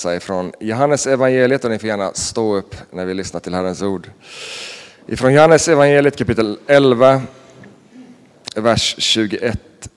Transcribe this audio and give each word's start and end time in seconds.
läsa 0.00 0.16
ifrån 0.16 0.52
Johannes 0.60 1.06
evangeliet 1.06 1.64
och 1.64 1.70
ni 1.70 1.78
får 1.78 1.88
gärna 1.88 2.12
stå 2.14 2.56
upp 2.56 2.74
när 2.90 3.04
vi 3.04 3.14
lyssnar 3.14 3.40
till 3.40 3.54
Herrens 3.54 3.82
ord. 3.82 4.10
Ifrån 5.06 5.34
Johannes 5.34 5.68
evangeliet 5.68 6.16
kapitel 6.16 6.58
11, 6.66 7.22
vers 8.54 8.94
21. 8.98 9.88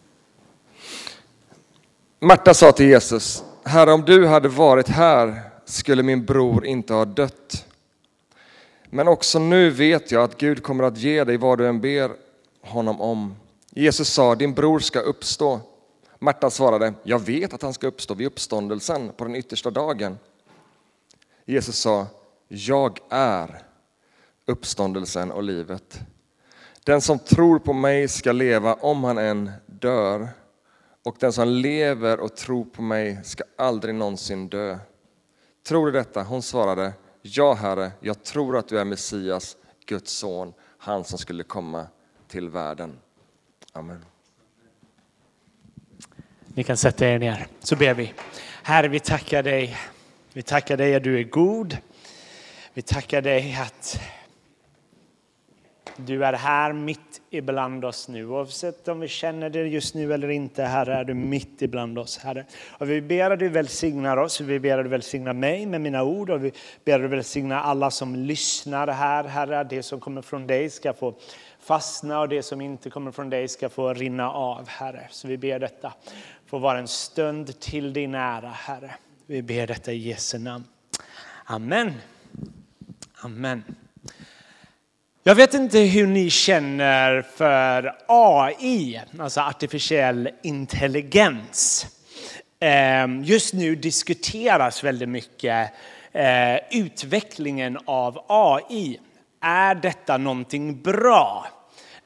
Marta 2.19 2.53
sa 2.53 2.71
till 2.71 2.85
Jesus, 2.85 3.43
Herre 3.63 3.91
om 3.91 4.01
du 4.05 4.27
hade 4.27 4.47
varit 4.47 4.87
här 4.87 5.41
skulle 5.65 6.03
min 6.03 6.25
bror 6.25 6.65
inte 6.65 6.93
ha 6.93 7.05
dött. 7.05 7.65
Men 8.89 9.07
också 9.07 9.39
nu 9.39 9.69
vet 9.69 10.11
jag 10.11 10.23
att 10.23 10.37
Gud 10.37 10.63
kommer 10.63 10.83
att 10.83 10.97
ge 10.97 11.23
dig 11.23 11.37
vad 11.37 11.57
du 11.57 11.67
än 11.67 11.81
ber 11.81 12.11
honom 12.61 13.01
om. 13.01 13.35
Jesus 13.69 14.09
sa, 14.09 14.35
din 14.35 14.53
bror 14.53 14.79
ska 14.79 14.99
uppstå. 14.99 15.59
Marta 16.23 16.49
svarade, 16.49 16.93
jag 17.03 17.19
vet 17.19 17.53
att 17.53 17.61
han 17.61 17.73
ska 17.73 17.87
uppstå 17.87 18.13
vid 18.13 18.27
uppståndelsen 18.27 19.11
på 19.17 19.23
den 19.23 19.35
yttersta 19.35 19.71
dagen. 19.71 20.17
Jesus 21.45 21.77
sa, 21.77 22.07
jag 22.47 22.99
är 23.09 23.61
uppståndelsen 24.45 25.31
och 25.31 25.43
livet. 25.43 25.99
Den 26.83 27.01
som 27.01 27.19
tror 27.19 27.59
på 27.59 27.73
mig 27.73 28.07
ska 28.07 28.31
leva 28.31 28.73
om 28.73 29.03
han 29.03 29.17
än 29.17 29.51
dör 29.65 30.29
och 31.03 31.15
den 31.19 31.33
som 31.33 31.47
lever 31.47 32.19
och 32.19 32.35
tror 32.35 32.65
på 32.65 32.81
mig 32.81 33.19
ska 33.23 33.43
aldrig 33.57 33.95
någonsin 33.95 34.49
dö. 34.49 34.77
Tror 35.67 35.85
du 35.85 35.91
detta? 35.91 36.23
Hon 36.23 36.41
svarade, 36.41 36.93
ja 37.21 37.53
Herre, 37.53 37.91
jag 37.99 38.23
tror 38.23 38.57
att 38.57 38.67
du 38.67 38.79
är 38.79 38.85
Messias, 38.85 39.57
Guds 39.85 40.11
son, 40.11 40.53
han 40.77 41.03
som 41.03 41.17
skulle 41.17 41.43
komma 41.43 41.87
till 42.27 42.49
världen. 42.49 42.99
Amen. 43.71 44.05
Ni 46.55 46.63
kan 46.63 46.77
sätta 46.77 47.07
er 47.07 47.19
ner, 47.19 47.47
så 47.59 47.75
ber 47.75 47.93
vi. 47.93 48.13
Herre, 48.63 48.87
vi 48.87 48.99
tackar 48.99 49.43
dig. 49.43 49.77
Vi 50.33 50.41
tackar 50.41 50.77
dig 50.77 50.95
att 50.95 51.03
du 51.03 51.19
är 51.19 51.23
god. 51.23 51.77
Vi 52.73 52.81
tackar 52.81 53.21
dig 53.21 53.57
att 53.61 53.99
du 55.97 56.25
är 56.25 56.33
här 56.33 56.73
mitt 56.73 57.21
ibland 57.29 57.85
oss 57.85 58.07
nu. 58.07 58.25
Oavsett 58.25 58.87
om 58.87 58.99
vi 58.99 59.07
känner 59.07 59.49
det 59.49 59.67
just 59.67 59.95
nu 59.95 60.13
eller 60.13 60.29
inte, 60.29 60.63
Herre, 60.63 60.95
är 60.95 61.03
du 61.03 61.13
mitt 61.13 61.61
ibland 61.61 61.99
oss, 61.99 62.17
Herre. 62.17 62.45
Och 62.69 62.89
vi 62.89 63.01
ber 63.01 63.31
att 63.31 63.39
du 63.39 63.49
välsignar 63.49 64.17
oss, 64.17 64.41
vi 64.41 64.59
ber 64.59 64.77
att 64.77 64.85
du 64.85 64.89
välsignar 64.89 65.33
mig 65.33 65.65
med 65.65 65.81
mina 65.81 66.03
ord 66.03 66.29
och 66.29 66.45
vi 66.45 66.51
ber 66.85 66.95
att 66.95 67.01
du 67.01 67.07
välsignar 67.07 67.59
alla 67.59 67.91
som 67.91 68.15
lyssnar 68.15 68.87
här, 68.87 69.23
Herre. 69.23 69.63
Det 69.63 69.83
som 69.83 69.99
kommer 69.99 70.21
från 70.21 70.47
dig 70.47 70.69
ska 70.69 70.93
få 70.93 71.13
fastna 71.59 72.19
och 72.19 72.29
det 72.29 72.43
som 72.43 72.61
inte 72.61 72.89
kommer 72.89 73.11
från 73.11 73.29
dig 73.29 73.47
ska 73.47 73.69
få 73.69 73.93
rinna 73.93 74.31
av, 74.31 74.67
Herre. 74.67 75.07
Så 75.09 75.27
vi 75.27 75.37
ber 75.37 75.59
detta 75.59 75.93
få 76.53 76.59
vara 76.59 76.79
en 76.79 76.87
stund 76.87 77.59
till 77.59 77.93
din 77.93 78.15
ära, 78.15 78.49
Herre. 78.49 78.95
Vi 79.27 79.41
ber 79.41 79.67
detta 79.67 79.91
i 79.91 79.97
Jesu 79.97 80.37
namn. 80.37 80.63
Amen. 81.45 81.93
Amen. 83.21 83.63
Jag 85.23 85.35
vet 85.35 85.53
inte 85.53 85.79
hur 85.79 86.07
ni 86.07 86.29
känner 86.29 87.21
för 87.21 87.95
AI, 88.07 89.01
alltså 89.19 89.41
artificiell 89.41 90.29
intelligens. 90.43 91.87
Ehm, 92.59 93.23
just 93.23 93.53
nu 93.53 93.75
diskuteras 93.75 94.83
väldigt 94.83 95.09
mycket 95.09 95.71
eh, 96.11 96.57
utvecklingen 96.71 97.79
av 97.85 98.25
AI. 98.27 98.99
Är 99.41 99.75
detta 99.75 100.17
någonting 100.17 100.81
bra? 100.81 101.47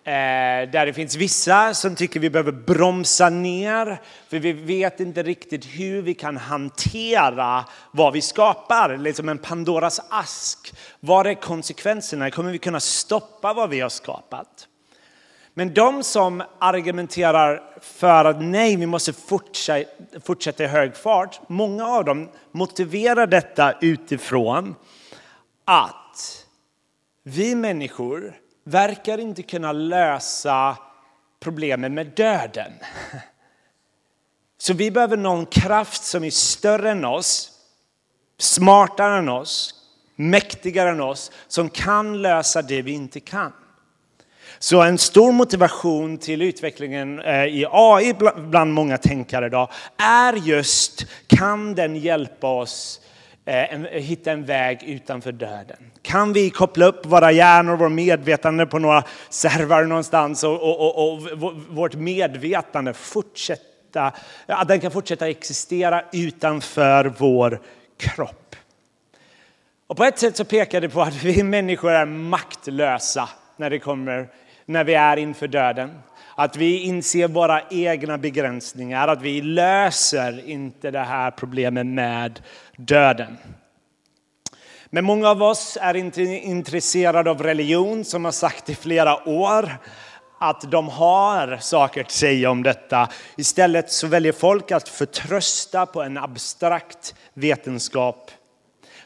Eh, 0.07 0.69
där 0.69 0.85
det 0.85 0.93
finns 0.93 1.15
vissa 1.15 1.73
som 1.73 1.95
tycker 1.95 2.19
vi 2.19 2.29
behöver 2.29 2.51
bromsa 2.51 3.29
ner, 3.29 4.01
för 4.29 4.39
vi 4.39 4.53
vet 4.53 4.99
inte 4.99 5.23
riktigt 5.23 5.65
hur 5.65 6.01
vi 6.01 6.13
kan 6.13 6.37
hantera 6.37 7.65
vad 7.91 8.13
vi 8.13 8.21
skapar, 8.21 8.97
liksom 8.97 9.29
en 9.29 9.37
Pandoras 9.37 10.01
ask. 10.09 10.73
Vad 10.99 11.27
är 11.27 11.33
konsekvenserna? 11.33 12.31
Kommer 12.31 12.51
vi 12.51 12.57
kunna 12.57 12.79
stoppa 12.79 13.53
vad 13.53 13.69
vi 13.69 13.79
har 13.79 13.89
skapat? 13.89 14.67
Men 15.53 15.73
de 15.73 16.03
som 16.03 16.43
argumenterar 16.59 17.63
för 17.81 18.25
att 18.25 18.41
nej, 18.41 18.75
vi 18.75 18.85
måste 18.85 19.13
fortsätta 20.23 20.63
i 20.63 20.67
hög 20.67 20.95
fart, 20.95 21.39
många 21.47 21.87
av 21.87 22.05
dem 22.05 22.29
motiverar 22.51 23.27
detta 23.27 23.73
utifrån 23.81 24.75
att 25.65 26.45
vi 27.23 27.55
människor 27.55 28.33
verkar 28.67 29.17
inte 29.17 29.43
kunna 29.43 29.71
lösa 29.71 30.77
problemen 31.39 31.93
med 31.93 32.07
döden. 32.07 32.71
Så 34.57 34.73
vi 34.73 34.91
behöver 34.91 35.17
någon 35.17 35.45
kraft 35.45 36.03
som 36.03 36.23
är 36.23 36.29
större 36.29 36.91
än 36.91 37.05
oss, 37.05 37.51
smartare 38.37 39.17
än 39.17 39.29
oss, 39.29 39.73
mäktigare 40.15 40.89
än 40.89 41.01
oss, 41.01 41.31
som 41.47 41.69
kan 41.69 42.21
lösa 42.21 42.61
det 42.61 42.81
vi 42.81 42.91
inte 42.91 43.19
kan. 43.19 43.53
Så 44.59 44.81
en 44.81 44.97
stor 44.97 45.31
motivation 45.31 46.17
till 46.17 46.41
utvecklingen 46.41 47.19
eh, 47.19 47.45
i 47.45 47.65
AI 47.71 48.13
bland 48.35 48.73
många 48.73 48.97
tänkare 48.97 49.45
idag 49.45 49.69
är 49.97 50.33
just, 50.33 51.05
kan 51.27 51.75
den 51.75 51.95
hjälpa 51.95 52.47
oss 52.47 53.01
Eh, 53.47 53.73
eh, 53.73 54.01
hitta 54.01 54.31
en 54.31 54.45
väg 54.45 54.83
utanför 54.83 55.31
döden? 55.31 55.77
Kan 56.01 56.33
vi 56.33 56.49
koppla 56.49 56.85
upp 56.85 57.05
våra 57.05 57.31
hjärnor 57.31 57.73
och 57.73 57.79
vårt 57.79 57.91
medvetande 57.91 58.65
på 58.65 58.79
några 58.79 59.03
servar 59.29 59.83
någonstans 59.83 60.43
och, 60.43 60.61
och, 60.61 60.95
och, 60.95 61.13
och 61.13 61.53
vårt 61.69 61.95
medvetande 61.95 62.93
fortsätta, 62.93 64.11
att 64.45 64.67
den 64.67 64.79
kan 64.79 64.91
fortsätta 64.91 65.29
existera 65.29 66.03
utanför 66.11 67.13
vår 67.17 67.59
kropp? 67.97 68.55
Och 69.87 69.97
på 69.97 70.03
ett 70.03 70.19
sätt 70.19 70.37
så 70.37 70.45
pekar 70.45 70.81
det 70.81 70.89
på 70.89 71.01
att 71.01 71.23
vi 71.23 71.43
människor 71.43 71.91
är 71.91 72.05
maktlösa 72.05 73.29
när, 73.57 73.69
det 73.69 73.79
kommer, 73.79 74.29
när 74.65 74.83
vi 74.83 74.93
är 74.93 75.17
inför 75.17 75.47
döden. 75.47 75.89
Att 76.39 76.55
vi 76.55 76.79
inser 76.79 77.27
våra 77.27 77.61
egna 77.69 78.17
begränsningar, 78.17 79.07
att 79.07 79.21
vi 79.21 79.41
löser 79.41 80.49
inte 80.49 80.91
det 80.91 80.99
här 80.99 81.31
problemet 81.31 81.85
med 81.85 82.41
döden. 82.75 83.37
Men 84.89 85.05
många 85.05 85.29
av 85.29 85.43
oss 85.43 85.77
är 85.81 85.93
inte 85.93 86.21
intresserade 86.23 87.29
av 87.29 87.43
religion 87.43 88.05
som 88.05 88.25
har 88.25 88.31
sagt 88.31 88.69
i 88.69 88.75
flera 88.75 89.29
år 89.29 89.77
att 90.39 90.71
de 90.71 90.89
har 90.89 91.57
saker 91.57 92.01
att 92.01 92.11
säga 92.11 92.51
om 92.51 92.63
detta. 92.63 93.09
Istället 93.37 93.91
så 93.91 94.07
väljer 94.07 94.33
folk 94.33 94.71
att 94.71 94.89
förtrösta 94.89 95.85
på 95.85 96.01
en 96.01 96.17
abstrakt 96.17 97.15
vetenskap. 97.33 98.31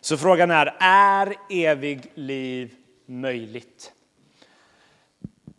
Så 0.01 0.17
frågan 0.17 0.51
är, 0.51 0.73
är 0.79 1.35
evig 1.49 2.11
liv 2.15 2.73
möjligt? 3.05 3.91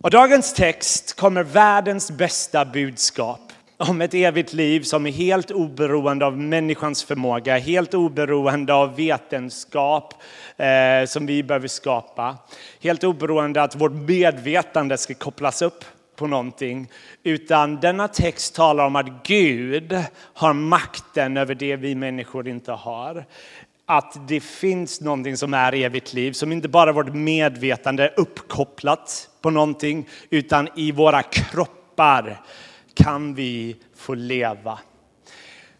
Och 0.03 0.11
dagens 0.11 0.53
text 0.53 1.17
kommer 1.17 1.43
världens 1.43 2.11
bästa 2.11 2.65
budskap 2.65 3.41
om 3.77 4.01
ett 4.01 4.15
evigt 4.15 4.53
liv 4.53 4.81
som 4.81 5.07
är 5.07 5.11
helt 5.11 5.51
oberoende 5.51 6.27
av 6.27 6.39
människans 6.39 7.05
förmåga, 7.05 7.59
helt 7.59 7.95
oberoende 7.95 8.75
av 8.75 8.97
vetenskap 8.97 10.15
eh, 10.57 11.07
som 11.07 11.27
vi 11.27 11.43
behöver 11.43 11.69
skapa. 11.69 12.37
Helt 12.81 13.05
oberoende 13.05 13.63
att 13.63 13.77
vårt 13.77 13.93
medvetande 13.93 14.99
ska 14.99 15.15
kopplas 15.15 15.63
upp 15.63 15.85
på 16.17 16.27
någonting. 16.27 16.91
Utan 17.23 17.81
denna 17.81 18.09
text 18.09 18.55
talar 18.55 18.87
om 18.87 18.97
att 18.97 19.27
Gud 19.27 19.99
har 20.35 20.53
makten 20.53 21.37
över 21.37 21.55
det 21.55 21.77
vi 21.77 21.95
människor 21.95 22.49
inte 22.49 22.73
har 22.73 23.25
att 23.87 24.29
det 24.29 24.41
finns 24.41 25.01
någonting 25.01 25.37
som 25.37 25.55
är 25.55 25.75
evigt 25.75 26.13
liv, 26.13 26.33
som 26.33 26.53
inte 26.53 26.69
bara 26.69 26.93
vårt 26.93 27.15
medvetande 27.15 28.05
är 28.05 28.21
uppkopplat 28.21 29.29
på 29.43 29.51
någonting, 29.51 30.09
utan 30.31 30.69
i 30.77 30.93
våra 30.93 31.23
kroppar 31.23 32.41
kan 32.95 33.35
vi 33.35 33.77
få 33.97 34.15
leva. 34.15 34.79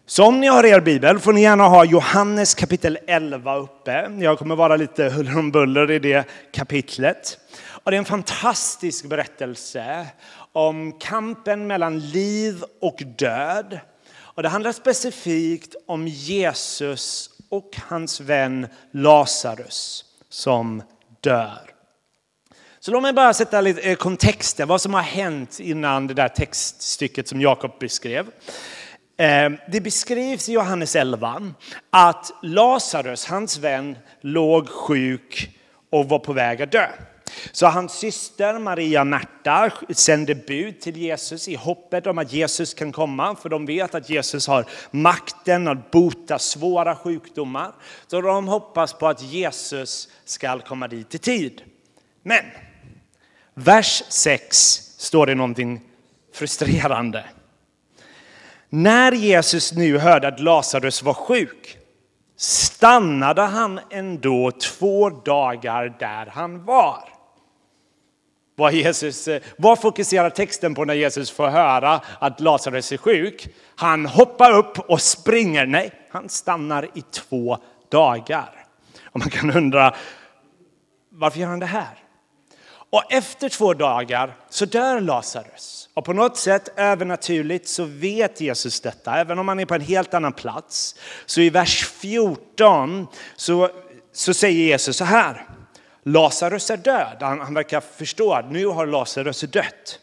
Så 0.05 0.25
om 0.25 0.39
ni 0.39 0.47
har 0.47 0.65
er 0.65 0.79
bibel 0.79 1.19
får 1.19 1.33
ni 1.33 1.41
gärna 1.41 1.67
ha 1.67 1.85
Johannes 1.85 2.55
kapitel 2.55 2.97
11 3.07 3.55
uppe. 3.55 4.11
Jag 4.19 4.39
kommer 4.39 4.55
vara 4.55 4.75
lite 4.75 5.09
huller 5.09 5.37
om 5.37 5.51
buller 5.51 5.91
i 5.91 5.99
det 5.99 6.27
kapitlet. 6.51 7.37
Och 7.65 7.91
det 7.91 7.97
är 7.97 7.99
en 7.99 8.05
fantastisk 8.05 9.05
berättelse 9.05 10.07
om 10.51 10.91
kampen 10.99 11.67
mellan 11.67 11.99
liv 11.99 12.63
och 12.81 13.03
död. 13.17 13.79
Och 14.15 14.43
det 14.43 14.49
handlar 14.49 14.71
specifikt 14.71 15.75
om 15.87 16.07
Jesus 16.07 17.29
och 17.49 17.69
hans 17.87 18.21
vän 18.21 18.67
Lazarus 18.91 20.05
som 20.29 20.83
dör. 21.21 21.72
Så 22.85 22.91
låt 22.91 23.01
mig 23.01 23.13
bara 23.13 23.33
sätta 23.33 23.61
lite 23.61 23.81
eh, 23.81 23.95
kontexter. 23.95 24.65
vad 24.65 24.81
som 24.81 24.93
har 24.93 25.01
hänt 25.01 25.59
innan 25.59 26.07
det 26.07 26.13
där 26.13 26.27
textstycket 26.27 27.27
som 27.27 27.41
Jakob 27.41 27.71
beskrev. 27.79 28.27
Eh, 29.17 29.49
det 29.71 29.81
beskrivs 29.81 30.49
i 30.49 30.53
Johannes 30.53 30.95
11 30.95 31.53
att 31.89 32.31
Lazarus, 32.41 33.25
hans 33.25 33.57
vän, 33.57 33.97
låg 34.21 34.69
sjuk 34.69 35.59
och 35.91 36.09
var 36.09 36.19
på 36.19 36.33
väg 36.33 36.61
att 36.61 36.71
dö. 36.71 36.87
Så 37.51 37.67
hans 37.67 37.93
syster 37.93 38.59
Maria 38.59 39.03
Märta 39.03 39.71
sände 39.89 40.35
bud 40.35 40.81
till 40.81 40.97
Jesus 40.97 41.47
i 41.47 41.55
hoppet 41.55 42.07
om 42.07 42.17
att 42.17 42.33
Jesus 42.33 42.73
kan 42.73 42.91
komma, 42.91 43.35
för 43.35 43.49
de 43.49 43.65
vet 43.65 43.95
att 43.95 44.09
Jesus 44.09 44.47
har 44.47 44.65
makten 44.91 45.67
att 45.67 45.91
bota 45.91 46.39
svåra 46.39 46.95
sjukdomar. 46.95 47.71
Så 48.07 48.21
de 48.21 48.47
hoppas 48.47 48.93
på 48.93 49.07
att 49.07 49.21
Jesus 49.21 50.09
ska 50.25 50.59
komma 50.59 50.87
dit 50.87 51.15
i 51.15 51.17
tid. 51.17 51.61
Men 52.23 52.43
vers 53.53 54.03
6 54.09 54.57
står 54.97 55.25
det 55.25 55.35
någonting 55.35 55.81
frustrerande. 56.33 57.25
När 58.69 59.11
Jesus 59.11 59.73
nu 59.73 59.97
hörde 59.97 60.27
att 60.27 60.39
Lazarus 60.39 61.03
var 61.03 61.13
sjuk 61.13 61.77
stannade 62.37 63.41
han 63.41 63.79
ändå 63.89 64.51
två 64.51 65.09
dagar 65.09 65.95
där 65.99 66.25
han 66.25 66.65
var. 66.65 67.09
Vad, 68.55 68.73
Jesus, 68.73 69.29
vad 69.57 69.81
fokuserar 69.81 70.29
texten 70.29 70.75
på 70.75 70.85
när 70.85 70.93
Jesus 70.93 71.31
får 71.31 71.47
höra 71.47 72.01
att 72.19 72.39
Lazarus 72.39 72.91
är 72.91 72.97
sjuk? 72.97 73.47
Han 73.75 74.05
hoppar 74.05 74.51
upp 74.51 74.79
och 74.79 75.01
springer. 75.01 75.65
Nej, 75.65 75.91
han 76.09 76.29
stannar 76.29 76.89
i 76.93 77.01
två 77.01 77.57
dagar. 77.89 78.65
Och 79.05 79.19
man 79.19 79.29
kan 79.29 79.51
undra, 79.51 79.95
varför 81.09 81.39
gör 81.39 81.47
han 81.47 81.59
det 81.59 81.65
här? 81.65 82.02
Och 82.93 83.13
efter 83.13 83.49
två 83.49 83.73
dagar 83.73 84.35
så 84.49 84.65
dör 84.65 84.99
Lazarus. 84.99 85.89
Och 85.93 86.05
på 86.05 86.13
något 86.13 86.37
sätt 86.37 86.69
övernaturligt 86.75 87.67
så 87.67 87.83
vet 87.85 88.41
Jesus 88.41 88.81
detta, 88.81 89.19
även 89.19 89.39
om 89.39 89.47
han 89.47 89.59
är 89.59 89.65
på 89.65 89.75
en 89.75 89.81
helt 89.81 90.13
annan 90.13 90.33
plats. 90.33 90.95
Så 91.25 91.41
i 91.41 91.49
vers 91.49 91.87
14 91.87 93.07
så, 93.35 93.69
så 94.11 94.33
säger 94.33 94.65
Jesus 94.65 94.97
så 94.97 95.05
här. 95.05 95.45
Lazarus 96.03 96.69
är 96.69 96.77
död. 96.77 97.17
Han, 97.19 97.39
han 97.39 97.53
verkar 97.53 97.81
förstå 97.81 98.33
att 98.33 98.51
nu 98.51 98.65
har 98.65 98.85
Lazarus 98.85 99.41
dött. 99.41 99.99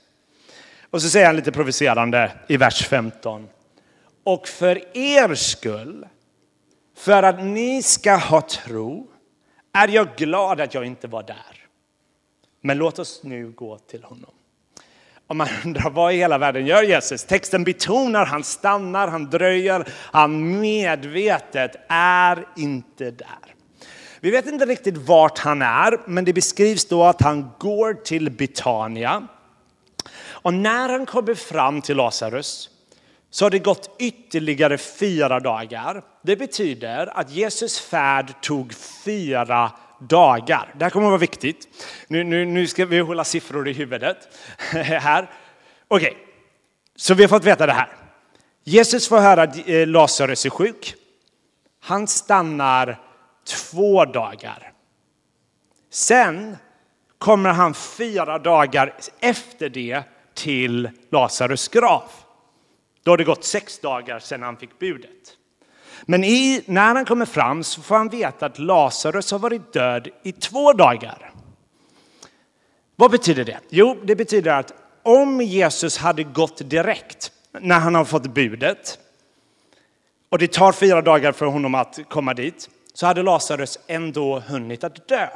Och 0.90 1.02
så 1.02 1.08
säger 1.08 1.26
han 1.26 1.36
lite 1.36 1.52
provocerande 1.52 2.32
i 2.48 2.56
vers 2.56 2.86
15. 2.86 3.48
Och 4.24 4.48
för 4.48 4.96
er 4.96 5.34
skull, 5.34 6.06
för 6.98 7.22
att 7.22 7.44
ni 7.44 7.82
ska 7.82 8.16
ha 8.16 8.40
tro, 8.40 9.06
är 9.72 9.88
jag 9.88 10.16
glad 10.16 10.60
att 10.60 10.74
jag 10.74 10.84
inte 10.84 11.08
var 11.08 11.22
där. 11.22 11.59
Men 12.60 12.78
låt 12.78 12.98
oss 12.98 13.20
nu 13.22 13.50
gå 13.50 13.78
till 13.78 14.04
honom. 14.04 14.30
Om 15.26 15.36
man 15.36 15.48
undrar 15.64 15.90
vad 15.90 16.12
i 16.12 16.16
hela 16.16 16.38
världen 16.38 16.66
gör 16.66 16.82
Jesus? 16.82 17.24
Texten 17.24 17.64
betonar, 17.64 18.26
han 18.26 18.44
stannar, 18.44 19.08
han 19.08 19.30
dröjer, 19.30 19.88
han 19.92 20.60
medvetet 20.60 21.76
är 21.88 22.46
inte 22.56 23.10
där. 23.10 23.54
Vi 24.20 24.30
vet 24.30 24.46
inte 24.46 24.66
riktigt 24.66 24.96
vart 24.96 25.38
han 25.38 25.62
är, 25.62 26.00
men 26.06 26.24
det 26.24 26.32
beskrivs 26.32 26.84
då 26.84 27.04
att 27.04 27.22
han 27.22 27.50
går 27.58 27.94
till 27.94 28.30
Betania. 28.30 29.26
Och 30.22 30.54
när 30.54 30.88
han 30.88 31.06
kommer 31.06 31.34
fram 31.34 31.82
till 31.82 31.96
Lazarus 31.96 32.70
så 33.30 33.44
har 33.44 33.50
det 33.50 33.58
gått 33.58 33.96
ytterligare 33.98 34.78
fyra 34.78 35.40
dagar. 35.40 36.02
Det 36.22 36.36
betyder 36.36 37.18
att 37.18 37.30
Jesus 37.30 37.80
färd 37.80 38.40
tog 38.42 38.74
fyra 39.04 39.72
dagar. 40.00 40.74
Det 40.78 40.84
här 40.84 40.90
kommer 40.90 41.06
att 41.06 41.10
vara 41.10 41.18
viktigt. 41.18 41.68
Nu, 42.08 42.24
nu, 42.24 42.44
nu 42.44 42.66
ska 42.66 42.86
vi 42.86 42.98
hålla 42.98 43.24
siffror 43.24 43.68
i 43.68 43.72
huvudet 43.72 44.16
här. 44.72 45.30
Okej, 45.88 46.10
okay. 46.10 46.22
så 46.96 47.14
vi 47.14 47.22
har 47.22 47.28
fått 47.28 47.44
veta 47.44 47.66
det 47.66 47.72
här. 47.72 47.88
Jesus 48.64 49.08
får 49.08 49.18
höra 49.18 49.42
att 49.42 49.68
eh, 49.68 49.86
Lazarus 49.86 50.46
är 50.46 50.50
sjuk. 50.50 50.94
Han 51.80 52.06
stannar 52.06 53.00
två 53.44 54.04
dagar. 54.04 54.72
Sen 55.90 56.56
kommer 57.18 57.50
han 57.50 57.74
fyra 57.74 58.38
dagar 58.38 58.94
efter 59.20 59.68
det 59.68 60.02
till 60.34 60.90
Lazarus 61.10 61.68
grav. 61.68 62.02
Då 63.02 63.10
har 63.10 63.16
det 63.16 63.24
gått 63.24 63.44
sex 63.44 63.78
dagar 63.78 64.18
sedan 64.18 64.42
han 64.42 64.56
fick 64.56 64.78
budet. 64.78 65.36
Men 66.06 66.24
i, 66.24 66.62
när 66.66 66.94
han 66.94 67.04
kommer 67.04 67.26
fram 67.26 67.64
så 67.64 67.82
får 67.82 67.96
han 67.96 68.08
veta 68.08 68.46
att 68.46 68.58
Lazarus 68.58 69.32
har 69.32 69.38
varit 69.38 69.72
död 69.72 70.08
i 70.22 70.32
två 70.32 70.72
dagar. 70.72 71.32
Vad 72.96 73.10
betyder 73.10 73.44
det? 73.44 73.58
Jo, 73.68 73.96
det 74.04 74.16
betyder 74.16 74.50
att 74.50 74.72
om 75.02 75.40
Jesus 75.40 75.98
hade 75.98 76.22
gått 76.22 76.70
direkt 76.70 77.32
när 77.60 77.78
han 77.78 77.94
har 77.94 78.04
fått 78.04 78.26
budet 78.26 78.98
och 80.28 80.38
det 80.38 80.52
tar 80.52 80.72
fyra 80.72 81.02
dagar 81.02 81.32
för 81.32 81.46
honom 81.46 81.74
att 81.74 81.98
komma 82.08 82.34
dit 82.34 82.68
så 82.94 83.06
hade 83.06 83.22
Lazarus 83.22 83.78
ändå 83.86 84.40
hunnit 84.40 84.84
att 84.84 85.08
dö. 85.08 85.28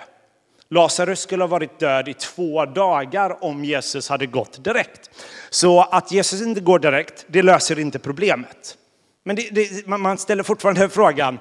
Lazarus 0.68 1.20
skulle 1.20 1.42
ha 1.42 1.48
varit 1.48 1.78
död 1.78 2.08
i 2.08 2.14
två 2.14 2.66
dagar 2.66 3.44
om 3.44 3.64
Jesus 3.64 4.08
hade 4.08 4.26
gått 4.26 4.64
direkt. 4.64 5.10
Så 5.50 5.80
att 5.80 6.12
Jesus 6.12 6.42
inte 6.42 6.60
går 6.60 6.78
direkt, 6.78 7.24
det 7.28 7.42
löser 7.42 7.78
inte 7.78 7.98
problemet. 7.98 8.76
Men 9.24 9.36
det, 9.36 9.48
det, 9.50 9.86
man 9.86 10.18
ställer 10.18 10.42
fortfarande 10.42 10.88
frågan, 10.88 11.38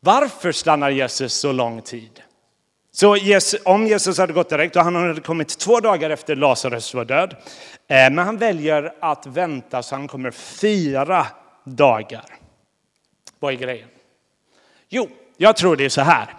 varför 0.00 0.52
stannar 0.52 0.90
Jesus 0.90 1.34
så 1.34 1.52
lång 1.52 1.82
tid? 1.82 2.22
Så 2.92 3.16
Jesus, 3.16 3.60
om 3.64 3.86
Jesus 3.86 4.18
hade 4.18 4.32
gått 4.32 4.48
direkt, 4.48 4.76
och 4.76 4.82
han 4.82 4.94
hade 4.94 5.20
kommit 5.20 5.58
två 5.58 5.80
dagar 5.80 6.10
efter 6.10 6.36
Lazarus 6.36 6.94
var 6.94 7.04
död, 7.04 7.36
eh, 7.88 7.96
men 7.96 8.18
han 8.18 8.36
väljer 8.36 8.94
att 9.00 9.26
vänta 9.26 9.82
så 9.82 9.94
han 9.94 10.08
kommer 10.08 10.30
fyra 10.30 11.26
dagar. 11.64 12.24
Vad 13.38 13.52
är 13.52 13.58
grejen? 13.58 13.88
Jo, 14.88 15.08
jag 15.36 15.56
tror 15.56 15.76
det 15.76 15.84
är 15.84 15.88
så 15.88 16.00
här. 16.00 16.34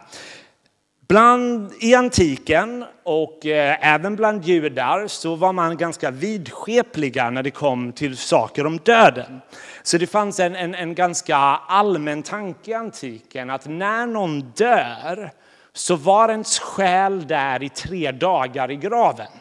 Bland, 1.07 1.74
I 1.80 1.95
antiken 1.95 2.86
och 3.03 3.45
eh, 3.45 3.94
även 3.94 4.15
bland 4.15 4.45
judar 4.45 5.07
så 5.07 5.36
var 5.36 5.53
man 5.53 5.77
ganska 5.77 6.12
vidskepliga 6.12 7.30
när 7.30 7.44
det 7.44 7.51
kom 7.51 7.91
till 7.91 8.18
saker 8.18 8.65
om 8.65 8.77
döden. 8.77 9.41
Så 9.86 9.98
det 9.98 10.08
fanns 10.08 10.40
en, 10.40 10.56
en, 10.56 10.76
en 10.76 10.96
ganska 10.96 11.38
allmän 11.38 12.24
tanke 12.24 12.72
i 12.72 12.74
antiken 12.74 13.50
att 13.50 13.66
när 13.66 14.06
någon 14.06 14.42
dör 14.42 15.32
så 15.74 15.96
var 15.96 16.30
ens 16.30 16.60
själ 16.60 17.28
där 17.28 17.64
i 17.64 17.70
tre 17.70 18.12
dagar 18.12 18.72
i 18.72 18.76
graven. 18.76 19.32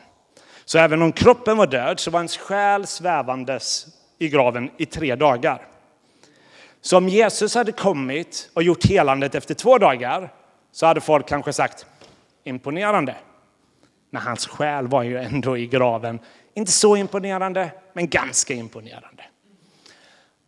Så 0.65 0.79
även 0.79 1.03
om 1.03 1.13
kroppen 1.13 1.57
var 1.57 1.67
död 1.67 2.01
så 2.01 2.11
var 2.11 2.21
ens 2.21 2.37
själ 2.37 2.87
svävandes 2.87 3.87
i 4.19 4.29
graven 4.29 4.71
i 4.77 4.87
tre 4.87 5.15
dagar. 5.15 5.67
Så 6.81 6.97
om 6.97 7.09
Jesus 7.09 7.55
hade 7.55 7.73
kommit 7.73 8.51
och 8.55 8.63
gjort 8.63 8.85
helandet 8.85 9.35
efter 9.35 9.55
två 9.55 9.79
dagar 9.79 10.33
så 10.73 10.87
hade 10.87 11.01
folk 11.01 11.29
kanske 11.29 11.53
sagt 11.53 11.87
imponerande. 12.45 13.17
Men 14.11 14.23
hans 14.23 14.47
själ 14.47 14.89
var 14.89 15.03
ju 15.03 15.19
ändå 15.19 15.57
i 15.57 15.67
graven. 15.67 16.21
Inte 16.55 16.73
så 16.73 16.97
imponerande, 16.97 17.71
men 17.93 18.09
ganska 18.09 18.55
imponerande. 18.55 19.25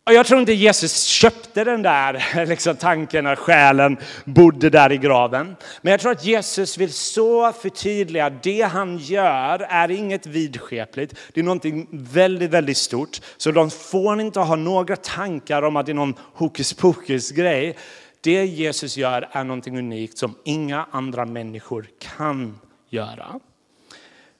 Och 0.07 0.13
jag 0.13 0.25
tror 0.25 0.39
inte 0.39 0.53
Jesus 0.53 1.03
köpte 1.03 1.63
den 1.63 1.81
där 1.81 2.45
liksom, 2.45 2.75
tanken 2.75 3.23
när 3.23 3.35
själen 3.35 3.97
bodde 4.25 4.69
där 4.69 4.91
i 4.91 4.97
graven. 4.97 5.55
Men 5.81 5.91
jag 5.91 5.99
tror 5.99 6.11
att 6.11 6.25
Jesus 6.25 6.77
vill 6.77 6.93
så 6.93 7.51
förtydliga 7.53 8.25
att 8.25 8.43
det 8.43 8.61
han 8.61 8.97
gör 8.97 9.59
är 9.69 9.91
inget 9.91 10.25
vidskepligt. 10.25 11.15
Det 11.33 11.39
är 11.39 11.43
någonting 11.43 11.87
väldigt, 11.91 12.49
väldigt 12.51 12.77
stort. 12.77 13.21
Så 13.37 13.51
de 13.51 13.69
får 13.69 14.21
inte 14.21 14.39
ha 14.39 14.55
några 14.55 14.95
tankar 14.95 15.61
om 15.61 15.75
att 15.75 15.85
det 15.85 15.91
är 15.91 15.93
någon 15.93 16.15
hokus 16.33 16.73
pokus 16.73 17.31
grej. 17.31 17.77
Det 18.21 18.45
Jesus 18.45 18.97
gör 18.97 19.29
är 19.31 19.43
någonting 19.43 19.77
unikt 19.77 20.17
som 20.17 20.35
inga 20.43 20.85
andra 20.91 21.25
människor 21.25 21.87
kan 21.99 22.59
göra. 22.89 23.39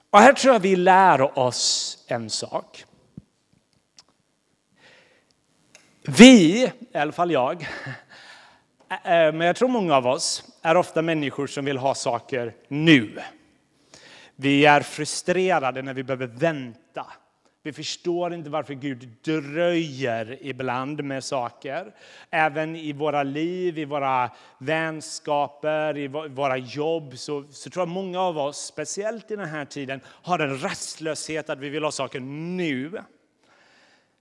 Och 0.09 0.19
här 0.19 0.33
tror 0.33 0.53
jag 0.53 0.59
vi 0.59 0.75
lär 0.75 1.39
oss 1.39 1.97
en 2.07 2.29
sak. 2.29 2.85
Vi, 6.09 6.71
i 6.93 6.97
alla 6.97 7.11
fall 7.11 7.31
jag, 7.31 7.61
eh, 8.89 8.97
men 9.03 9.41
jag 9.41 9.55
tror 9.55 9.69
många 9.69 9.95
av 9.95 10.07
oss, 10.07 10.43
är 10.61 10.77
ofta 10.77 11.01
människor 11.01 11.47
som 11.47 11.65
vill 11.65 11.77
ha 11.77 11.95
saker 11.95 12.53
nu. 12.67 13.19
Vi 14.35 14.65
är 14.65 14.81
frustrerade 14.81 15.81
när 15.81 15.93
vi 15.93 16.03
behöver 16.03 16.27
vänta. 16.27 17.05
Vi 17.63 17.73
förstår 17.73 18.33
inte 18.33 18.49
varför 18.49 18.73
Gud 18.73 19.09
dröjer 19.21 20.37
ibland 20.41 21.03
med 21.03 21.23
saker. 21.23 21.93
Även 22.29 22.75
i 22.75 22.93
våra 22.93 23.23
liv, 23.23 23.77
i 23.77 23.85
våra 23.85 24.31
vänskaper, 24.57 25.97
i 25.97 26.07
våra 26.07 26.57
jobb 26.57 27.17
så, 27.17 27.43
så 27.51 27.69
tror 27.69 27.81
jag 27.81 27.89
många 27.89 28.21
av 28.21 28.37
oss, 28.37 28.65
speciellt 28.65 29.31
i 29.31 29.35
den 29.35 29.49
här 29.49 29.65
tiden, 29.65 30.01
har 30.05 30.39
en 30.39 30.61
rastlöshet 30.61 31.49
att 31.49 31.59
vi 31.59 31.69
vill 31.69 31.83
ha 31.83 31.91
saker 31.91 32.19
nu. 32.19 33.01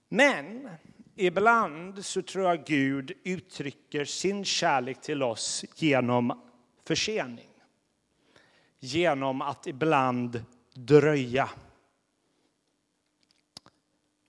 Men 0.09 0.69
ibland 1.17 2.05
så 2.05 2.21
tror 2.21 2.45
jag 2.45 2.65
Gud 2.65 3.11
uttrycker 3.23 4.05
sin 4.05 4.45
kärlek 4.45 5.01
till 5.01 5.23
oss 5.23 5.65
genom 5.75 6.41
försening. 6.87 7.49
Genom 8.79 9.41
att 9.41 9.67
ibland 9.67 10.43
dröja. 10.73 11.49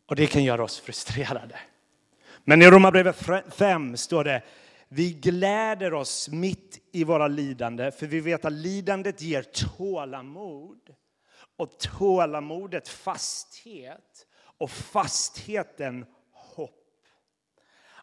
Och 0.07 0.16
det 0.16 0.26
kan 0.26 0.45
göra 0.45 0.64
oss 0.64 0.80
frustrerade. 0.80 1.59
Men 2.45 2.62
i 2.62 2.71
Romarbrevet 2.71 3.16
5 3.54 3.97
står 3.97 4.25
det 4.25 4.42
Vi 4.88 5.12
gläder 5.12 5.95
oss 5.95 6.28
mitt 6.28 6.80
i 6.92 7.04
våra 7.04 7.28
lidande, 7.28 7.90
för 7.90 8.07
vi 8.07 8.21
vet 8.21 8.45
att 8.45 8.52
lidandet 8.52 9.23
ger 9.23 9.42
tålamod. 9.42 10.95
Och 11.57 11.78
tålamodet 11.78 12.88
fasthet 12.88 14.26
och 14.59 14.71
fastheten. 14.71 16.07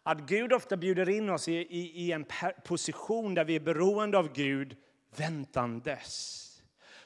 Att 0.06 0.20
Gud 0.20 0.52
ofta 0.52 0.76
bjuder 0.76 1.08
in 1.08 1.30
oss 1.30 1.48
i, 1.48 1.54
i, 1.54 2.04
i 2.04 2.12
en 2.12 2.26
position 2.64 3.34
där 3.34 3.44
vi 3.44 3.56
är 3.56 3.60
beroende 3.60 4.18
av 4.18 4.32
Gud 4.32 4.76
väntandes. 5.16 6.42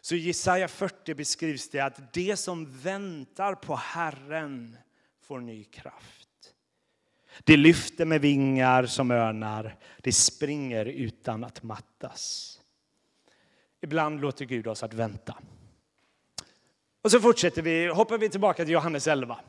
Så 0.00 0.14
i 0.14 0.18
Jesaja 0.18 0.68
40 0.68 1.14
beskrivs 1.14 1.70
det 1.70 1.80
att 1.80 2.12
det 2.12 2.36
som 2.36 2.78
väntar 2.78 3.54
på 3.54 3.76
Herren 3.76 4.76
får 5.20 5.40
ny 5.40 5.64
kraft. 5.64 6.54
Det 7.44 7.56
lyfter 7.56 8.04
med 8.04 8.20
vingar 8.20 8.86
som 8.86 9.10
örnar, 9.10 9.76
det 9.98 10.12
springer 10.12 10.84
utan 10.84 11.44
att 11.44 11.62
mattas. 11.62 12.56
Ibland 13.80 14.20
låter 14.20 14.44
Gud 14.44 14.66
oss 14.66 14.82
att 14.82 14.94
vänta. 14.94 15.38
Och 17.02 17.10
så 17.10 17.20
fortsätter 17.20 17.62
vi, 17.62 17.86
hoppar 17.86 18.18
vi 18.18 18.28
tillbaka 18.28 18.64
till 18.64 18.72
Johannes 18.72 19.06
11. 19.06 19.40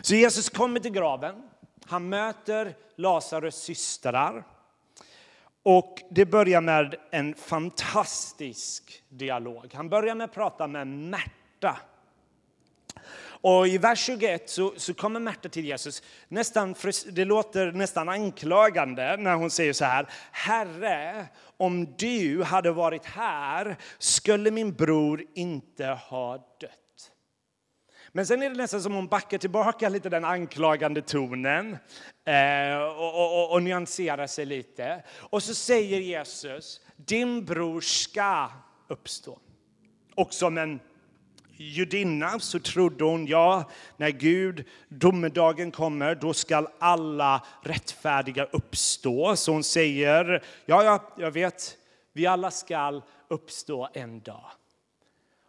Så 0.00 0.14
Jesus 0.14 0.48
kommer 0.48 0.80
till 0.80 0.92
graven. 0.92 1.42
Han 1.86 2.08
möter 2.08 2.74
Lazarus 2.96 3.56
systrar. 3.56 4.44
Och 5.62 6.02
det 6.10 6.26
börjar 6.26 6.60
med 6.60 6.94
en 7.10 7.34
fantastisk 7.34 9.02
dialog. 9.08 9.74
Han 9.74 9.88
börjar 9.88 10.14
med 10.14 10.24
att 10.24 10.34
prata 10.34 10.66
med 10.66 10.86
Märta. 10.86 11.78
Och 13.44 13.68
i 13.68 13.78
vers 13.78 14.04
21 14.04 14.50
så, 14.50 14.72
så 14.76 14.94
kommer 14.94 15.20
Märta 15.20 15.48
till 15.48 15.64
Jesus. 15.64 16.02
Nästan, 16.28 16.74
det 17.12 17.24
låter 17.24 17.72
nästan 17.72 18.08
anklagande 18.08 19.16
när 19.16 19.34
hon 19.34 19.50
säger 19.50 19.72
så 19.72 19.84
här. 19.84 20.06
Herre, 20.32 21.26
om 21.56 21.94
du 21.98 22.42
hade 22.42 22.70
varit 22.72 23.04
här 23.04 23.76
skulle 23.98 24.50
min 24.50 24.72
bror 24.72 25.24
inte 25.34 25.86
ha 25.86 26.36
dött. 26.60 26.83
Men 28.16 28.26
sen 28.26 28.42
är 28.42 28.50
det 28.50 28.56
nästan 28.56 28.82
som 28.82 28.94
hon 28.94 29.06
backar 29.06 29.38
tillbaka 29.38 29.88
lite 29.88 30.08
den 30.08 30.24
anklagande 30.24 31.02
tonen 31.02 31.76
eh, 32.24 32.78
och, 32.78 33.14
och, 33.14 33.52
och 33.52 33.62
nyanserar 33.62 34.26
sig 34.26 34.46
lite. 34.46 35.04
Och 35.16 35.42
så 35.42 35.54
säger 35.54 36.00
Jesus, 36.00 36.80
din 36.96 37.44
bror 37.44 37.80
ska 37.80 38.50
uppstå. 38.88 39.38
Och 40.14 40.34
som 40.34 40.58
en 40.58 40.80
judinna 41.56 42.38
så 42.38 42.58
trodde 42.58 43.04
hon, 43.04 43.26
ja, 43.26 43.70
när 43.96 44.10
Gud, 44.10 44.68
domedagen 44.88 45.70
kommer, 45.70 46.14
då 46.14 46.34
ska 46.34 46.66
alla 46.78 47.46
rättfärdiga 47.62 48.44
uppstå. 48.44 49.36
Så 49.36 49.52
hon 49.52 49.64
säger, 49.64 50.44
ja, 50.66 50.84
ja, 50.84 51.12
jag 51.16 51.30
vet, 51.30 51.76
vi 52.12 52.26
alla 52.26 52.50
ska 52.50 53.02
uppstå 53.28 53.88
en 53.94 54.20
dag. 54.20 54.50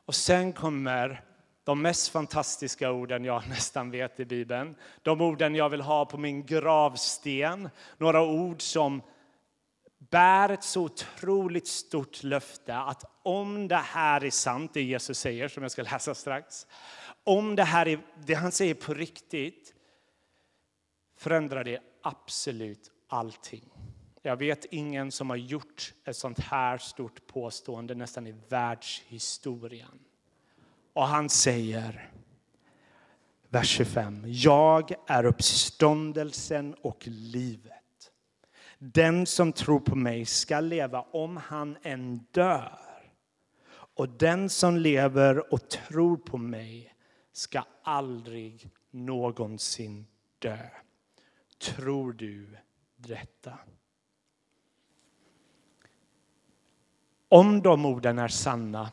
Och 0.05 0.15
sen 0.15 0.53
kommer 0.53 1.21
de 1.65 1.81
mest 1.81 2.09
fantastiska 2.09 2.91
orden 2.91 3.25
jag 3.25 3.43
nästan 3.49 3.91
vet 3.91 4.19
i 4.19 4.25
Bibeln. 4.25 4.75
De 5.01 5.21
orden 5.21 5.55
jag 5.55 5.69
vill 5.69 5.81
ha 5.81 6.05
på 6.05 6.17
min 6.17 6.45
gravsten. 6.45 7.69
Några 7.97 8.23
ord 8.23 8.61
som 8.61 9.01
bär 9.97 10.49
ett 10.49 10.63
så 10.63 10.83
otroligt 10.83 11.67
stort 11.67 12.23
löfte 12.23 12.77
att 12.77 13.03
om 13.23 13.67
det 13.67 13.75
här 13.75 14.23
är 14.23 14.29
sant, 14.29 14.73
det 14.73 14.81
Jesus 14.81 15.19
säger, 15.19 15.47
som 15.47 15.63
jag 15.63 15.71
ska 15.71 15.83
läsa 15.83 16.15
strax. 16.15 16.67
Om 17.23 17.55
det 17.55 17.63
här 17.63 17.87
är 17.87 17.99
det 18.25 18.33
han 18.33 18.51
säger 18.51 18.73
på 18.73 18.93
riktigt, 18.93 19.73
förändrar 21.17 21.63
det 21.63 21.79
absolut 22.01 22.91
allting. 23.07 23.69
Jag 24.21 24.37
vet 24.37 24.65
ingen 24.65 25.11
som 25.11 25.29
har 25.29 25.37
gjort 25.37 25.93
ett 26.05 26.17
sånt 26.17 26.39
här 26.39 26.77
stort 26.77 27.27
påstående 27.27 27.95
nästan 27.95 28.27
i 28.27 28.35
världshistorien. 28.49 29.99
Och 30.95 31.07
han 31.07 31.29
säger, 31.29 32.09
vers 33.49 33.67
25, 33.69 34.23
jag 34.27 34.91
är 35.07 35.25
uppståndelsen 35.25 36.75
och 36.81 37.03
livet. 37.07 38.11
Den 38.77 39.25
som 39.25 39.53
tror 39.53 39.79
på 39.79 39.95
mig 39.95 40.25
ska 40.25 40.59
leva 40.59 41.01
om 41.01 41.37
han 41.37 41.77
än 41.81 42.25
dör. 42.31 42.79
Och 43.67 44.09
den 44.09 44.49
som 44.49 44.77
lever 44.77 45.53
och 45.53 45.69
tror 45.69 46.17
på 46.17 46.37
mig 46.37 46.95
ska 47.31 47.63
aldrig 47.83 48.69
någonsin 48.91 50.07
dö. 50.39 50.69
Tror 51.57 52.13
du 52.13 52.57
detta? 52.95 53.57
Om 57.29 57.61
de 57.61 57.85
orden 57.85 58.19
är 58.19 58.27
sanna 58.27 58.91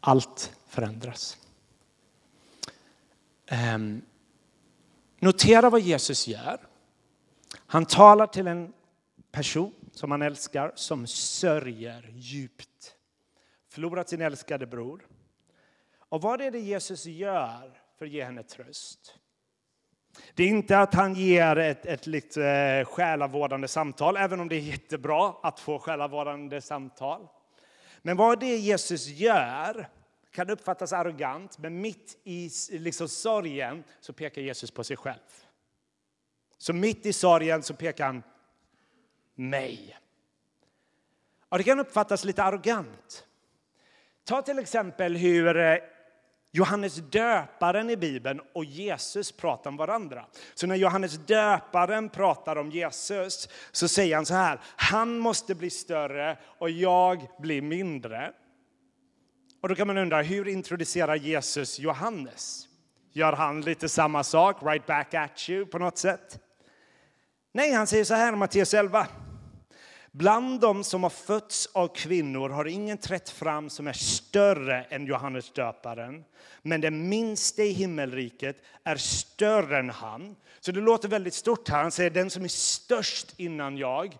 allt 0.00 0.52
förändras. 0.66 1.38
Ehm, 3.46 4.02
notera 5.18 5.70
vad 5.70 5.80
Jesus 5.80 6.28
gör. 6.28 6.60
Han 7.66 7.86
talar 7.86 8.26
till 8.26 8.46
en 8.46 8.72
person 9.30 9.74
som 9.92 10.10
han 10.10 10.22
älskar 10.22 10.72
som 10.74 11.06
sörjer 11.06 12.10
djupt. 12.14 12.94
Förlorat 13.68 14.08
sin 14.08 14.20
älskade 14.20 14.66
bror. 14.66 15.06
Och 15.98 16.22
vad 16.22 16.40
är 16.40 16.50
det 16.50 16.58
Jesus 16.58 17.06
gör 17.06 17.80
för 17.98 18.04
att 18.04 18.10
ge 18.10 18.24
henne 18.24 18.42
tröst? 18.42 19.14
Det 20.34 20.42
är 20.42 20.48
inte 20.48 20.78
att 20.78 20.94
han 20.94 21.14
ger 21.14 21.56
ett, 21.56 21.86
ett 21.86 22.06
lite 22.06 22.44
eh, 22.44 22.84
själavårdande 22.84 23.68
samtal, 23.68 24.16
även 24.16 24.40
om 24.40 24.48
det 24.48 24.56
är 24.56 24.60
jättebra 24.60 25.34
att 25.42 25.60
få 25.60 25.78
själavårdande 25.78 26.60
samtal. 26.60 27.28
Men 28.02 28.16
vad 28.16 28.40
det 28.40 28.56
Jesus 28.56 29.06
gör 29.06 29.88
kan 30.30 30.50
uppfattas 30.50 30.92
arrogant, 30.92 31.58
men 31.58 31.80
mitt 31.80 32.18
i 32.24 32.50
liksom 32.70 33.08
sorgen 33.08 33.84
så 34.00 34.12
pekar 34.12 34.42
Jesus 34.42 34.70
på 34.70 34.84
sig 34.84 34.96
själv. 34.96 35.44
Så 36.58 36.72
mitt 36.72 37.06
i 37.06 37.12
sorgen 37.12 37.62
så 37.62 37.74
pekar 37.74 38.06
han 38.06 38.22
mig. 39.34 39.96
Och 41.48 41.58
det 41.58 41.64
kan 41.64 41.80
uppfattas 41.80 42.24
lite 42.24 42.42
arrogant. 42.42 43.26
Ta 44.24 44.42
till 44.42 44.58
exempel 44.58 45.16
hur 45.16 45.56
eh, 45.56 45.78
Johannes 46.50 46.94
döparen 46.94 47.90
i 47.90 47.96
Bibeln 47.96 48.40
och 48.54 48.64
Jesus 48.64 49.32
pratar 49.32 49.70
om 49.70 49.76
varandra. 49.76 50.24
Så 50.54 50.66
när 50.66 50.76
Johannes 50.76 51.12
döparen 51.12 52.08
pratar 52.08 52.56
om 52.56 52.70
Jesus 52.70 53.48
så 53.72 53.88
säger 53.88 54.16
han 54.16 54.26
så 54.26 54.34
här, 54.34 54.60
han 54.76 55.18
måste 55.18 55.54
bli 55.54 55.70
större 55.70 56.38
och 56.58 56.70
jag 56.70 57.26
blir 57.38 57.62
mindre. 57.62 58.32
Och 59.60 59.68
då 59.68 59.74
kan 59.74 59.86
man 59.86 59.98
undra, 59.98 60.22
hur 60.22 60.48
introducerar 60.48 61.16
Jesus 61.16 61.78
Johannes? 61.78 62.68
Gör 63.12 63.32
han 63.32 63.60
lite 63.60 63.88
samma 63.88 64.24
sak, 64.24 64.56
right 64.62 64.86
back 64.86 65.14
at 65.14 65.48
you 65.48 65.66
på 65.66 65.78
något 65.78 65.98
sätt? 65.98 66.38
Nej, 67.52 67.72
han 67.72 67.86
säger 67.86 68.04
så 68.04 68.14
här 68.14 68.32
i 68.32 68.36
Matteus 68.36 68.74
11. 68.74 69.06
Bland 70.18 70.60
dem 70.60 70.84
som 70.84 71.02
har 71.02 71.10
fötts 71.10 71.66
av 71.72 71.88
kvinnor 71.88 72.48
har 72.48 72.64
ingen 72.64 72.98
trätt 72.98 73.30
fram 73.30 73.70
som 73.70 73.86
är 73.86 73.92
större 73.92 74.82
än 74.82 75.06
Johannes 75.06 75.50
döparen. 75.50 76.24
Men 76.62 76.80
den 76.80 77.08
minste 77.08 77.62
i 77.62 77.72
himmelriket 77.72 78.62
är 78.84 78.96
större 78.96 79.78
än 79.78 79.90
han. 79.90 80.36
Så 80.60 80.72
det 80.72 80.80
låter 80.80 81.08
väldigt 81.08 81.34
stort 81.34 81.68
här. 81.68 81.82
Han 81.82 81.90
säger 81.90 82.10
den 82.10 82.30
som 82.30 82.44
är 82.44 82.48
störst 82.48 83.34
innan 83.36 83.76
jag 83.76 84.18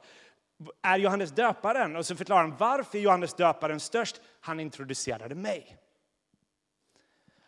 är 0.82 0.98
Johannes 0.98 1.30
döparen. 1.30 1.96
Och 1.96 2.06
så 2.06 2.16
förklarar 2.16 2.40
han 2.40 2.56
varför 2.58 2.98
Johannes 2.98 3.34
döparen 3.34 3.80
störst. 3.80 4.20
Han 4.40 4.60
introducerade 4.60 5.34
mig. 5.34 5.76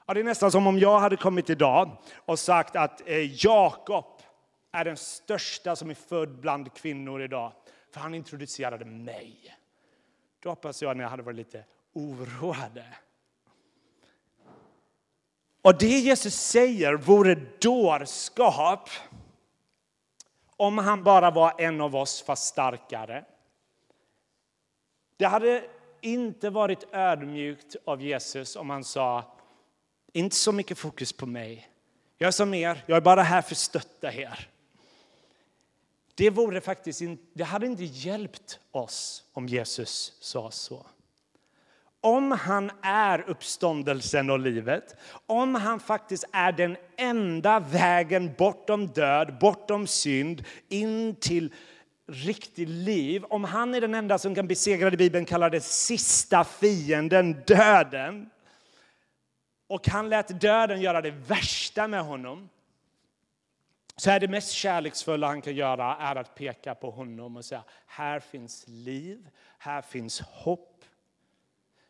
Ja, 0.07 0.15
det 0.15 0.21
är 0.21 0.25
nästan 0.25 0.51
som 0.51 0.67
om 0.67 0.79
jag 0.79 0.99
hade 0.99 1.17
kommit 1.17 1.51
idag 1.51 1.97
och 2.15 2.39
sagt 2.39 2.77
att 2.77 3.09
eh, 3.09 3.45
Jakob 3.45 4.05
är 4.73 4.85
den 4.85 4.97
största 4.97 5.77
som 5.77 5.91
är 5.91 5.95
född 5.95 6.41
bland 6.41 6.75
kvinnor 6.75 7.23
idag. 7.23 7.53
För 7.91 8.01
han 8.01 8.15
introducerade 8.15 8.85
mig. 8.85 9.57
Då 10.41 10.49
hoppas 10.49 10.83
jag 10.83 10.91
att 10.91 10.97
ni 10.97 11.05
hade 11.05 11.23
varit 11.23 11.37
lite 11.37 11.65
oroade. 11.93 12.85
Och 15.63 15.79
det 15.79 15.99
Jesus 15.99 16.35
säger 16.35 16.95
vore 16.95 17.35
dårskap 17.61 18.89
om 20.57 20.79
han 20.79 21.05
bara 21.05 21.31
var 21.31 21.61
en 21.61 21.81
av 21.81 21.97
oss, 21.97 22.23
fast 22.23 22.45
starkare. 22.45 23.25
Det 25.17 25.25
hade 25.25 25.65
inte 26.01 26.51
varit 26.51 26.85
ödmjukt 26.93 27.77
av 27.85 28.03
Jesus 28.03 28.57
om 28.57 28.71
han 28.71 28.85
sa 28.85 29.37
inte 30.13 30.37
så 30.37 30.53
mycket 30.53 30.79
fokus 30.79 31.13
på 31.13 31.27
mig. 31.27 31.71
Jag 32.19 32.29
är 32.29 32.33
som 32.33 32.55
er, 32.55 32.85
jag 32.87 32.97
är 32.97 33.01
bara 33.01 33.23
här 33.23 33.43
för 33.43 33.55
att 33.55 33.59
stötta 33.59 34.13
er. 34.13 34.50
Det, 36.15 36.31
vore 36.31 36.61
faktiskt 36.61 37.01
in, 37.01 37.19
det 37.33 37.45
hade 37.45 37.67
inte 37.67 37.85
hjälpt 37.85 38.59
oss 38.71 39.25
om 39.33 39.47
Jesus 39.47 40.13
sa 40.21 40.51
så. 40.51 40.87
om 42.01 42.33
han 42.33 42.71
är 42.83 43.31
uppståndelsen 43.31 44.31
och 44.31 44.39
livet, 44.39 44.97
om 45.27 45.55
han 45.55 45.81
faktiskt 45.81 46.25
är 46.33 46.53
den 46.53 46.77
enda 46.97 47.61
vägen 47.61 48.31
bortom 48.39 48.87
död, 48.87 49.39
bortom 49.41 49.87
synd, 49.87 50.45
in 50.69 51.15
till 51.15 51.53
riktigt 52.07 52.69
liv, 52.69 53.25
om 53.25 53.45
han 53.45 53.75
är 53.75 53.81
den 53.81 53.95
enda 53.95 54.19
som 54.19 54.35
kan 54.35 54.47
besegra 54.47 54.91
det 54.91 54.97
Bibeln 54.97 55.25
kallar 55.25 55.51
det 55.51 55.61
sista 55.61 56.45
fienden, 56.45 57.37
döden, 57.47 58.31
och 59.69 59.89
han 59.89 60.09
lät 60.09 60.41
döden 60.41 60.81
göra 60.81 61.01
det 61.01 61.11
värsta 61.11 61.89
med 61.89 62.05
honom, 62.05 62.49
så 64.01 64.11
är 64.11 64.21
det 64.21 64.29
mest 64.29 64.51
kärleksfulla 64.51 65.27
han 65.27 65.43
kan 65.43 65.55
göra 65.55 65.97
är 65.97 66.17
att 66.17 66.35
peka 66.35 66.75
på 66.75 66.91
honom 66.91 67.37
och 67.37 67.45
säga, 67.45 67.65
här 67.87 68.21
finns 68.21 68.65
liv, 68.69 69.29
här 69.59 69.83
finns 69.83 70.21
hopp, 70.21 70.85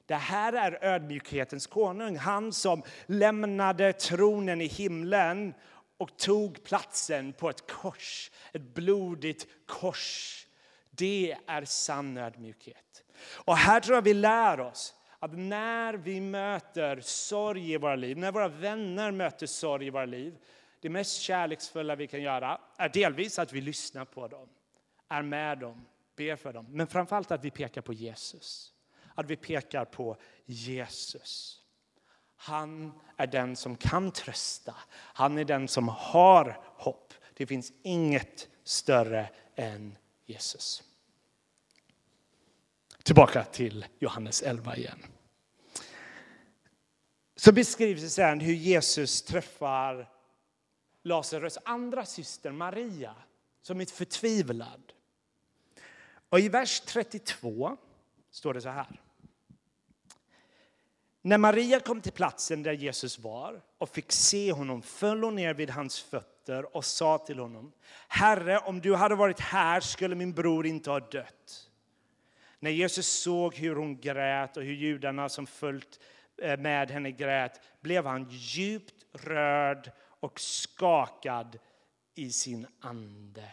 det 0.06 0.14
här 0.14 0.52
är 0.52 0.84
ödmjukhetens 0.84 1.66
konung, 1.66 2.16
han 2.16 2.52
som 2.52 2.82
lämnade 3.06 3.92
tronen 3.92 4.60
i 4.60 4.66
himlen 4.66 5.54
och 5.98 6.16
tog 6.16 6.64
platsen 6.64 7.32
på 7.32 7.50
ett 7.50 7.70
kors, 7.70 8.30
ett 8.52 8.74
blodigt 8.74 9.46
kors. 9.66 10.46
Det 10.90 11.36
är 11.46 11.64
sann 11.64 12.16
ödmjukhet. 12.16 13.04
Och 13.34 13.56
här 13.56 13.80
tror 13.80 13.94
jag 13.94 14.02
vi 14.02 14.14
lär 14.14 14.60
oss 14.60 14.94
att 15.18 15.38
när 15.38 15.94
vi 15.94 16.20
möter 16.20 17.00
sorg 17.00 17.72
i 17.72 17.76
våra 17.76 17.96
liv, 17.96 18.18
när 18.18 18.32
våra 18.32 18.48
vänner 18.48 19.10
möter 19.10 19.46
sorg 19.46 19.86
i 19.86 19.90
våra 19.90 20.06
liv, 20.06 20.34
det 20.80 20.90
mest 20.90 21.20
kärleksfulla 21.20 21.96
vi 21.96 22.06
kan 22.06 22.22
göra 22.22 22.60
är 22.76 22.88
delvis 22.88 23.38
att 23.38 23.52
vi 23.52 23.60
lyssnar 23.60 24.04
på 24.04 24.28
dem, 24.28 24.48
är 25.08 25.22
med 25.22 25.58
dem, 25.58 25.86
ber 26.16 26.36
för 26.36 26.52
dem, 26.52 26.66
men 26.70 26.86
framförallt 26.86 27.30
att 27.30 27.44
vi 27.44 27.50
pekar 27.50 27.80
på 27.80 27.92
Jesus 27.92 28.74
att 29.20 29.30
vi 29.30 29.36
pekar 29.36 29.84
på 29.84 30.16
Jesus. 30.44 31.60
Han 32.36 32.92
är 33.16 33.26
den 33.26 33.56
som 33.56 33.76
kan 33.76 34.12
trösta. 34.12 34.74
Han 34.90 35.38
är 35.38 35.44
den 35.44 35.68
som 35.68 35.88
har 35.88 36.60
hopp. 36.64 37.14
Det 37.34 37.46
finns 37.46 37.72
inget 37.82 38.48
större 38.64 39.30
än 39.54 39.98
Jesus. 40.26 40.82
Tillbaka 43.02 43.44
till 43.44 43.86
Johannes 43.98 44.42
11 44.42 44.76
igen. 44.76 45.06
Så 47.36 47.52
beskrivs 47.52 48.00
det 48.02 48.08
sen 48.08 48.40
hur 48.40 48.54
Jesus 48.54 49.22
träffar 49.22 50.08
Lazarus 51.02 51.58
andra 51.64 52.04
syster 52.04 52.52
Maria 52.52 53.14
som 53.62 53.80
är 53.80 53.84
förtvivlad. 53.84 54.92
Och 56.28 56.40
i 56.40 56.48
vers 56.48 56.80
32 56.80 57.76
står 58.30 58.54
det 58.54 58.60
så 58.60 58.68
här. 58.68 59.00
När 61.22 61.38
Maria 61.38 61.80
kom 61.80 62.00
till 62.00 62.12
platsen 62.12 62.62
där 62.62 62.72
Jesus 62.72 63.18
var 63.18 63.60
och 63.78 63.88
fick 63.88 64.12
se 64.12 64.52
honom 64.52 64.82
föll 64.82 65.22
hon 65.22 65.34
ner 65.34 65.54
vid 65.54 65.70
hans 65.70 66.00
fötter 66.00 66.76
och 66.76 66.84
sa 66.84 67.18
till 67.18 67.38
honom 67.38 67.72
Herre, 68.08 68.58
om 68.58 68.80
du 68.80 68.94
hade 68.94 69.14
varit 69.14 69.40
här 69.40 69.80
skulle 69.80 70.14
min 70.14 70.32
bror 70.32 70.66
inte 70.66 70.90
ha 70.90 71.00
dött. 71.00 71.70
När 72.58 72.70
Jesus 72.70 73.08
såg 73.08 73.54
hur 73.54 73.76
hon 73.76 74.00
grät 74.00 74.56
och 74.56 74.62
hur 74.62 74.74
judarna 74.74 75.28
som 75.28 75.46
följt 75.46 76.00
eh, 76.42 76.58
med 76.58 76.90
henne 76.90 77.10
grät 77.10 77.60
blev 77.80 78.06
han 78.06 78.26
djupt 78.30 79.06
rörd 79.12 79.90
och 80.20 80.40
skakad 80.40 81.58
i 82.14 82.30
sin 82.30 82.66
ande. 82.80 83.44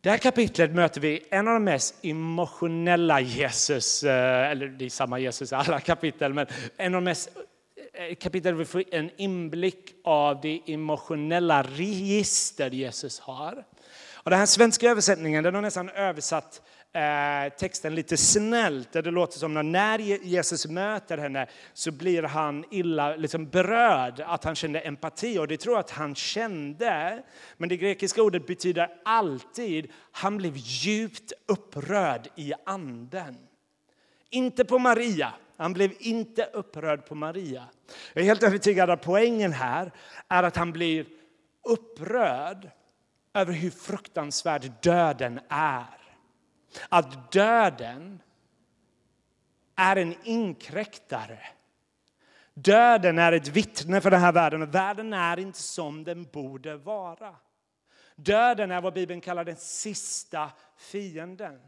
Det 0.00 0.10
här 0.10 0.18
kapitlet 0.18 0.70
möter 0.70 1.00
vi 1.00 1.26
en 1.30 1.48
av 1.48 1.54
de 1.54 1.64
mest 1.64 1.94
emotionella 2.02 3.20
Jesus, 3.20 4.02
eh, 4.02 4.50
eller 4.50 4.68
det 4.68 4.84
är 4.84 4.90
samma 4.90 5.18
Jesus 5.18 5.52
i 5.52 5.54
alla 5.54 5.80
kapitel, 5.80 6.34
men 6.34 6.46
en 6.76 6.94
av 6.94 7.00
de 7.00 7.04
mest 7.04 7.30
eh, 7.92 8.14
kapitel 8.14 8.54
vi 8.54 8.64
får 8.64 8.84
en 8.90 9.10
inblick 9.16 9.94
av 10.04 10.40
det 10.40 10.60
emotionella 10.66 11.62
register 11.62 12.70
Jesus 12.70 13.20
har. 13.20 13.64
Och 14.12 14.30
den 14.30 14.38
här 14.38 14.46
svenska 14.46 14.90
översättningen 14.90 15.44
den 15.44 15.54
har 15.54 15.62
nästan 15.62 15.88
översatt 15.88 16.62
Eh, 16.77 16.77
Eh, 16.92 17.52
texten 17.52 17.94
lite 17.94 18.16
snällt. 18.16 18.92
Där 18.92 19.02
det 19.02 19.10
låter 19.10 19.38
som 19.38 19.56
att 19.56 19.64
när 19.64 19.98
Jesus 19.98 20.66
möter 20.66 21.18
henne 21.18 21.46
så 21.72 21.92
blir 21.92 22.22
han 22.22 22.64
illa 22.70 23.16
liksom 23.16 23.48
berörd, 23.48 24.20
att 24.20 24.44
han 24.44 24.54
kände 24.54 24.80
empati. 24.80 25.38
Och 25.38 25.48
det 25.48 25.56
tror 25.56 25.74
jag 25.74 25.80
att 25.80 25.90
han 25.90 26.14
kände. 26.14 27.22
Men 27.56 27.68
det 27.68 27.76
grekiska 27.76 28.22
ordet 28.22 28.46
betyder 28.46 28.90
alltid, 29.04 29.92
han 30.12 30.36
blev 30.36 30.52
djupt 30.56 31.32
upprörd 31.46 32.28
i 32.36 32.52
anden. 32.66 33.36
Inte 34.30 34.64
på 34.64 34.78
Maria. 34.78 35.32
Han 35.56 35.72
blev 35.72 35.92
inte 35.98 36.44
upprörd 36.52 37.06
på 37.06 37.14
Maria. 37.14 37.64
Jag 38.12 38.22
är 38.22 38.26
helt 38.26 38.42
övertygad 38.42 38.90
att 38.90 39.02
poängen 39.02 39.52
här 39.52 39.92
är 40.28 40.42
att 40.42 40.56
han 40.56 40.72
blir 40.72 41.06
upprörd 41.64 42.70
över 43.34 43.52
hur 43.52 43.70
fruktansvärd 43.70 44.72
döden 44.82 45.40
är. 45.48 45.97
Att 46.88 47.32
döden 47.32 48.22
är 49.76 49.96
en 49.96 50.14
inkräktare. 50.24 51.38
Döden 52.54 53.18
är 53.18 53.32
ett 53.32 53.48
vittne 53.48 54.00
för 54.00 54.10
den 54.10 54.20
här 54.20 54.32
världen 54.32 54.62
och 54.62 54.74
världen 54.74 55.12
är 55.12 55.38
inte 55.38 55.62
som 55.62 56.04
den 56.04 56.24
borde 56.24 56.76
vara. 56.76 57.36
Döden 58.16 58.70
är 58.70 58.80
vad 58.80 58.94
Bibeln 58.94 59.20
kallar 59.20 59.44
den 59.44 59.56
sista 59.56 60.50
fienden. 60.76 61.60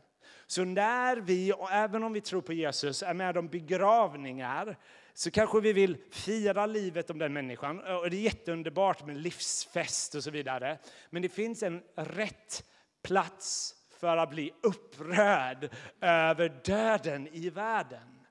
Så 0.47 0.65
när 0.65 1.17
vi, 1.17 1.53
och 1.53 1.71
även 1.71 2.05
om 2.05 2.13
vi 2.13 2.21
tror 2.21 2.41
på 2.41 2.53
Jesus, 2.53 3.03
är 3.03 3.15
med 3.15 3.39
om 3.39 3.49
begravningar 3.49 4.77
så 5.15 5.31
kanske 5.31 5.61
vi 5.61 5.73
vill 5.73 5.99
fira 6.11 6.67
livet 6.67 7.11
om 7.11 7.19
den 7.19 7.33
människan. 7.33 7.81
Och 7.81 8.11
det 8.11 8.17
är 8.17 8.21
jätteunderbart 8.21 9.07
med 9.07 9.17
livsfest 9.17 10.15
och 10.15 10.25
så 10.25 10.31
vidare. 10.31 10.79
Men 11.11 11.23
det 11.23 11.29
finns 11.29 11.63
en 11.63 11.83
rätt 11.95 12.65
plats 13.03 13.75
för 14.01 14.17
att 14.17 14.31
bli 14.31 14.53
upprörd 14.63 15.71
över 16.01 16.61
döden 16.65 17.29
i 17.33 17.51
världen. 17.51 18.27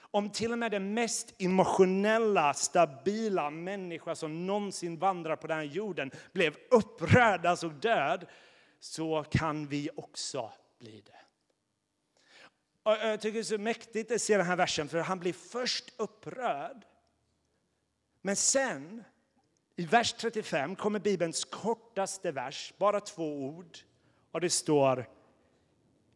Om 0.00 0.30
till 0.30 0.52
och 0.52 0.58
med 0.58 0.70
den 0.70 0.94
mest 0.94 1.34
emotionella, 1.38 2.54
stabila 2.54 3.50
människa 3.50 4.14
som 4.14 4.46
någonsin 4.46 4.98
vandrar 4.98 5.36
på 5.36 5.46
den 5.46 5.56
här 5.56 5.64
jorden 5.64 6.10
blev 6.32 6.56
upprörd, 6.70 7.46
alltså 7.46 7.68
död, 7.68 8.26
så 8.80 9.24
kan 9.30 9.66
vi 9.66 9.90
också 9.96 10.52
bli 10.78 11.02
det. 11.06 11.12
Och 12.82 12.96
eh, 12.96 13.10
jag 13.10 13.20
tycker 13.20 13.34
det 13.34 13.40
är 13.40 13.42
så 13.42 13.58
mäktigt 13.58 14.12
att 14.12 14.20
se 14.20 14.36
den 14.36 14.46
här 14.46 14.56
versen, 14.56 14.88
för 14.88 14.98
han 14.98 15.18
blir 15.18 15.32
först 15.32 15.94
upprörd. 15.96 16.84
Men 18.22 18.36
sen, 18.36 19.04
i 19.76 19.86
vers 19.86 20.12
35, 20.12 20.76
kommer 20.76 20.98
Bibelns 20.98 21.44
kortaste 21.44 22.32
vers, 22.32 22.74
bara 22.78 23.00
två 23.00 23.46
ord. 23.46 23.78
Och 24.32 24.40
det 24.40 24.50
står 24.50 25.08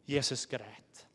Jesus 0.05 0.45
grät. 0.45 1.07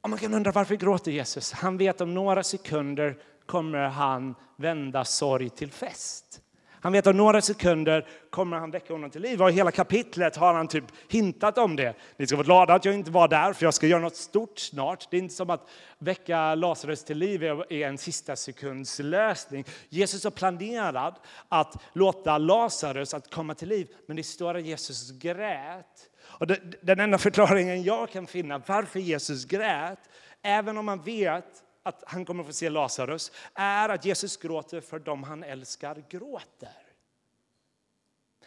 Och 0.00 0.10
man 0.10 0.18
kan 0.18 0.34
undra 0.34 0.52
varför 0.52 0.76
gråter 0.76 1.12
Jesus? 1.12 1.52
Han 1.52 1.76
vet 1.76 2.00
om 2.00 2.14
några 2.14 2.42
sekunder 2.42 3.22
kommer 3.46 3.78
han 3.78 4.34
vända 4.56 5.04
sorg 5.04 5.50
till 5.50 5.72
fest. 5.72 6.42
Han 6.80 6.92
vet 6.92 7.06
att 7.06 7.16
några 7.16 7.40
sekunder 7.40 8.06
kommer 8.30 8.56
han 8.56 8.70
väcka 8.70 8.92
honom 8.92 9.10
till 9.10 9.22
liv. 9.22 9.42
Och 9.42 9.50
i 9.50 9.52
hela 9.52 9.70
kapitlet 9.70 10.36
har 10.36 10.54
han 10.54 10.68
typ 10.68 10.84
hintat 11.08 11.58
om 11.58 11.76
det. 11.76 11.94
Ni 12.16 12.26
ska 12.26 12.36
vara 12.36 12.44
glada 12.44 12.74
att 12.74 12.84
jag 12.84 12.94
inte 12.94 13.10
var 13.10 13.28
där, 13.28 13.52
för 13.52 13.64
jag 13.64 13.74
ska 13.74 13.86
göra 13.86 14.00
något 14.00 14.16
stort 14.16 14.58
snart. 14.58 15.10
Det 15.10 15.16
är 15.16 15.18
inte 15.18 15.34
som 15.34 15.50
att 15.50 15.68
väcka 15.98 16.54
Lazarus 16.54 17.04
till 17.04 17.18
liv 17.18 17.44
är 17.44 17.72
en 17.72 17.98
sista 17.98 18.36
sekunds 18.36 18.98
lösning. 18.98 19.64
Jesus 19.88 20.24
har 20.24 20.30
planerat 20.30 21.26
att 21.48 21.82
låta 21.92 22.38
Lazarus 22.38 23.14
att 23.14 23.30
komma 23.30 23.54
till 23.54 23.68
liv, 23.68 23.88
men 24.06 24.16
det 24.16 24.22
står 24.22 24.56
att 24.56 24.64
Jesus 24.64 25.10
grät. 25.10 26.10
Och 26.20 26.46
den 26.82 27.00
enda 27.00 27.18
förklaringen 27.18 27.82
jag 27.82 28.10
kan 28.10 28.26
finna 28.26 28.62
varför 28.66 29.00
Jesus 29.00 29.44
grät, 29.44 29.98
även 30.42 30.78
om 30.78 30.86
man 30.86 31.02
vet 31.02 31.64
att 31.82 32.02
han 32.06 32.24
kommer 32.24 32.44
få 32.44 32.52
se 32.52 32.68
Lazarus 32.68 33.32
är 33.54 33.88
att 33.88 34.04
Jesus 34.04 34.36
gråter 34.36 34.80
för 34.80 34.98
dem 34.98 35.22
han 35.22 35.44
älskar 35.44 36.04
gråter. 36.08 36.88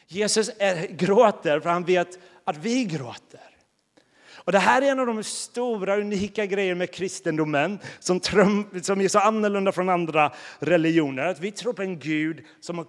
Jesus 0.07 0.51
är, 0.59 0.87
gråter 0.87 1.59
för 1.59 1.69
han 1.69 1.83
vet 1.83 2.19
att 2.43 2.57
vi 2.57 2.85
gråter. 2.85 3.57
Och 4.43 4.51
det 4.51 4.59
här 4.59 4.81
är 4.81 4.91
en 4.91 4.99
av 4.99 5.05
de 5.05 5.23
stora, 5.23 5.97
unika 5.97 6.45
grejerna 6.45 6.77
med 6.77 6.91
kristendomen 6.91 7.79
som, 7.99 8.19
som 8.81 9.01
är 9.01 9.07
så 9.07 9.19
annorlunda 9.19 9.71
från 9.71 9.89
andra 9.89 10.33
religioner. 10.59 11.25
Att 11.25 11.39
vi 11.39 11.51
tror 11.51 11.73
på 11.73 11.81
en 11.81 11.99
Gud 11.99 12.45
som 12.59 12.77
har 12.77 12.87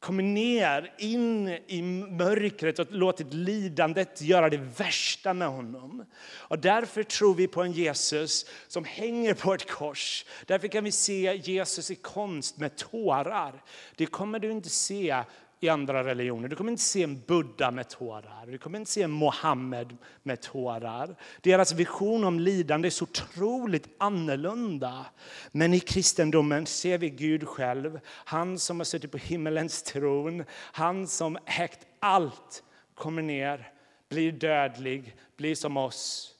kommit 0.00 0.26
ner 0.26 0.94
in 0.98 1.48
i 1.48 1.82
mörkret 1.82 2.78
och 2.78 2.86
låtit 2.90 3.34
lidandet 3.34 4.22
göra 4.22 4.48
det 4.48 4.56
värsta 4.56 5.34
med 5.34 5.48
honom. 5.48 6.04
Och 6.22 6.58
därför 6.58 7.02
tror 7.02 7.34
vi 7.34 7.46
på 7.46 7.62
en 7.62 7.72
Jesus 7.72 8.46
som 8.68 8.84
hänger 8.84 9.34
på 9.34 9.54
ett 9.54 9.70
kors. 9.70 10.24
Därför 10.46 10.68
kan 10.68 10.84
vi 10.84 10.92
se 10.92 11.40
Jesus 11.44 11.90
i 11.90 11.94
konst 11.94 12.56
med 12.58 12.76
tårar. 12.76 13.62
Det 13.96 14.06
kommer 14.06 14.38
du 14.38 14.50
inte 14.50 14.68
se 14.68 15.22
i 15.60 15.68
andra 15.68 16.04
religioner. 16.04 16.48
Du 16.48 16.56
kommer 16.56 16.70
inte 16.70 16.82
se 16.82 17.02
en 17.02 17.22
Buddha 17.26 17.70
med 17.70 17.88
tårar. 17.88 18.46
Du 18.46 18.58
kommer 18.58 18.78
inte 18.78 18.90
se 18.90 19.02
en 19.02 19.10
Mohammed 19.10 19.96
med 20.22 20.40
tårar. 20.40 21.16
Deras 21.40 21.72
vision 21.72 22.24
om 22.24 22.40
lidande 22.40 22.88
är 22.88 22.90
så 22.90 23.04
otroligt 23.04 23.88
annorlunda. 23.98 25.06
Men 25.52 25.74
i 25.74 25.80
kristendomen 25.80 26.66
ser 26.66 26.98
vi 26.98 27.10
Gud 27.10 27.48
själv. 27.48 28.00
Han 28.06 28.58
som 28.58 28.80
har 28.80 28.84
suttit 28.84 29.12
på 29.12 29.18
himmelens 29.18 29.82
tron. 29.82 30.44
Han 30.52 31.06
som 31.06 31.38
ägt 31.46 31.86
allt 32.00 32.62
kommer 32.94 33.22
ner, 33.22 33.72
blir 34.08 34.32
dödlig, 34.32 35.16
blir 35.36 35.54
som 35.54 35.76
oss. 35.76 36.34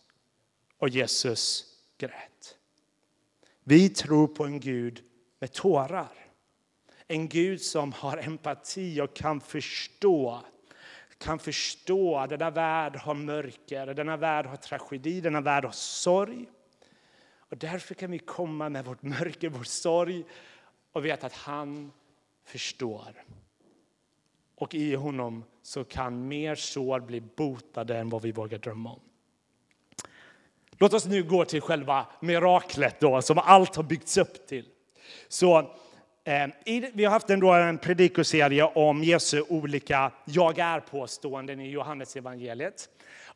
Och 0.78 0.88
Jesus 0.88 1.64
grät. 1.98 2.56
Vi 3.64 3.88
tror 3.88 4.26
på 4.26 4.44
en 4.44 4.60
Gud 4.60 5.02
med 5.38 5.52
tårar. 5.52 6.27
En 7.08 7.28
Gud 7.28 7.60
som 7.60 7.92
har 7.92 8.16
empati 8.16 9.00
och 9.00 9.16
kan 9.16 9.40
förstå 9.40 10.42
kan 11.18 11.38
förstå 11.38 12.16
att 12.16 12.30
denna 12.30 12.50
värld 12.50 12.96
har 12.96 13.14
mörker, 13.14 13.94
denna 13.94 14.16
värld 14.16 14.46
har 14.46 14.56
tragedi, 14.56 15.20
denna 15.20 15.40
värld 15.40 15.64
har 15.64 15.72
sorg. 15.72 16.46
Och 17.38 17.56
därför 17.56 17.94
kan 17.94 18.10
vi 18.10 18.18
komma 18.18 18.68
med 18.68 18.84
vårt 18.84 19.02
mörker, 19.02 19.48
vår 19.48 19.64
sorg 19.64 20.24
och 20.92 21.04
veta 21.04 21.26
att 21.26 21.32
han 21.32 21.92
förstår. 22.44 23.24
Och 24.54 24.74
i 24.74 24.94
honom 24.94 25.44
så 25.62 25.84
kan 25.84 26.28
mer 26.28 26.54
sår 26.54 27.00
bli 27.00 27.20
botade 27.20 27.98
än 27.98 28.08
vad 28.08 28.22
vi 28.22 28.32
vågar 28.32 28.58
drömma 28.58 28.92
om. 28.92 29.00
Låt 30.70 30.94
oss 30.94 31.06
nu 31.06 31.22
gå 31.22 31.44
till 31.44 31.60
själva 31.60 32.06
miraklet 32.20 33.00
då, 33.00 33.22
som 33.22 33.38
allt 33.38 33.76
har 33.76 33.82
byggts 33.82 34.16
upp 34.16 34.46
till. 34.46 34.68
Så 35.28 35.76
Eh, 36.24 36.48
vi 36.94 37.04
har 37.04 37.10
haft 37.10 37.30
en, 37.30 37.42
en 37.42 37.78
predikoserie 37.78 38.64
om 38.64 39.04
Jesu 39.04 39.42
olika 39.48 40.12
jag 40.24 40.58
är-påståenden 40.58 41.60
i 41.60 41.70
Johannes 41.70 42.16
evangeliet. 42.16 42.88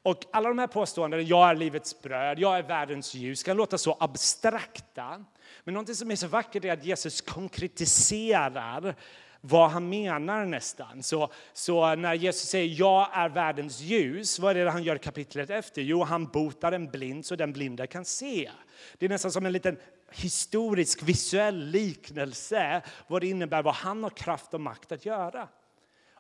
Och 0.03 0.19
alla 0.33 0.49
de 0.49 0.59
här 0.59 0.67
påståendena, 0.67 1.23
jag 1.23 1.51
är 1.51 1.55
livets 1.55 2.03
bröd, 2.03 2.39
jag 2.39 2.59
är 2.59 2.63
världens 2.63 3.15
ljus, 3.15 3.43
kan 3.43 3.57
låta 3.57 3.79
så 3.79 3.97
abstrakta. 4.01 5.25
Men 5.65 5.75
något 5.75 5.97
som 5.97 6.11
är 6.11 6.17
så 6.17 6.27
vackert 6.27 6.65
är 6.65 6.73
att 6.73 6.85
Jesus 6.85 7.21
konkretiserar 7.21 8.95
vad 9.45 9.71
han 9.71 9.89
menar 9.89 10.45
nästan. 10.45 11.03
Så, 11.03 11.33
så 11.53 11.95
när 11.95 12.15
Jesus 12.15 12.49
säger 12.49 12.75
jag 12.79 13.09
är 13.13 13.29
världens 13.29 13.81
ljus, 13.81 14.39
vad 14.39 14.57
är 14.57 14.65
det 14.65 14.71
han 14.71 14.83
gör 14.83 14.99
kapitlet 14.99 15.51
efter? 15.51 15.83
Jo, 15.83 16.03
han 16.03 16.27
botar 16.27 16.73
en 16.73 16.91
blind 16.91 17.27
så 17.27 17.37
den 17.37 17.53
blinda 17.53 17.87
kan 17.87 18.05
se. 18.05 18.51
Det 18.99 19.07
är 19.07 19.11
nästan 19.11 19.33
som 19.33 19.47
en 19.47 19.53
liten 19.53 19.77
historisk, 20.13 21.03
visuell 21.03 21.67
liknelse 21.67 22.83
vad 23.07 23.21
det 23.21 23.27
innebär, 23.27 23.63
vad 23.63 23.75
han 23.75 24.03
har 24.03 24.11
kraft 24.11 24.55
och 24.55 24.61
makt 24.61 24.93
att 24.93 25.07
göra. 25.07 25.49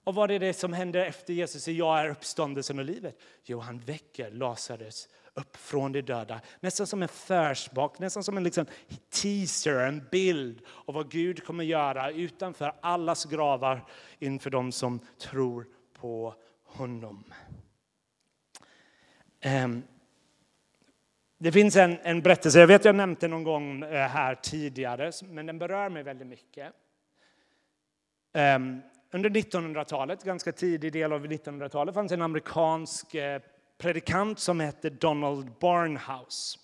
Och 0.04 0.14
vad 0.14 0.30
är 0.30 0.38
det 0.38 0.52
som 0.52 0.72
händer 0.72 1.00
efter 1.00 1.32
Jesus 1.32 1.62
säger 1.62 1.78
jag 1.78 2.00
är 2.00 2.08
uppståndelsen 2.08 2.78
och 2.78 2.84
livet? 2.84 3.20
Jo, 3.44 3.60
han 3.60 3.78
väcker 3.78 4.30
Lazarus 4.30 5.08
upp 5.34 5.56
från 5.56 5.92
de 5.92 6.02
döda. 6.02 6.40
Nästan 6.60 6.86
som 6.86 7.02
en 7.02 7.08
försmak, 7.08 7.98
nästan 7.98 8.24
som 8.24 8.36
en 8.36 8.44
liksom 8.44 8.66
teaser, 9.10 9.78
en 9.78 10.02
bild 10.10 10.60
av 10.84 10.94
vad 10.94 11.10
Gud 11.10 11.44
kommer 11.44 11.64
göra 11.64 12.10
utanför 12.10 12.74
allas 12.80 13.24
gravar 13.24 13.84
inför 14.18 14.50
dem 14.50 14.72
som 14.72 15.00
tror 15.18 15.66
på 16.00 16.34
honom. 16.64 17.24
Um, 19.64 19.82
det 21.38 21.52
finns 21.52 21.76
en, 21.76 21.98
en 22.02 22.22
berättelse, 22.22 22.60
jag 22.60 22.66
vet 22.66 22.80
att 22.80 22.84
jag 22.84 22.94
nämnt 22.94 23.20
den 23.20 23.30
någon 23.30 23.44
gång 23.44 23.82
eh, 23.82 24.08
här 24.08 24.34
tidigare, 24.34 25.12
men 25.22 25.46
den 25.46 25.58
berör 25.58 25.88
mig 25.88 26.02
väldigt 26.02 26.26
mycket. 26.26 26.72
Ehm, 28.32 28.80
under 29.10 29.30
1900-talet, 29.30 30.24
ganska 30.24 30.52
tidig 30.52 30.92
del 30.92 31.12
av 31.12 31.26
1900-talet, 31.26 31.94
fanns 31.94 32.12
en 32.12 32.22
amerikansk 32.22 33.14
eh, 33.14 33.40
predikant 33.82 34.38
som 34.38 34.60
hette 34.60 34.90
Donald 34.90 35.52
Barnhouse. 35.60 36.58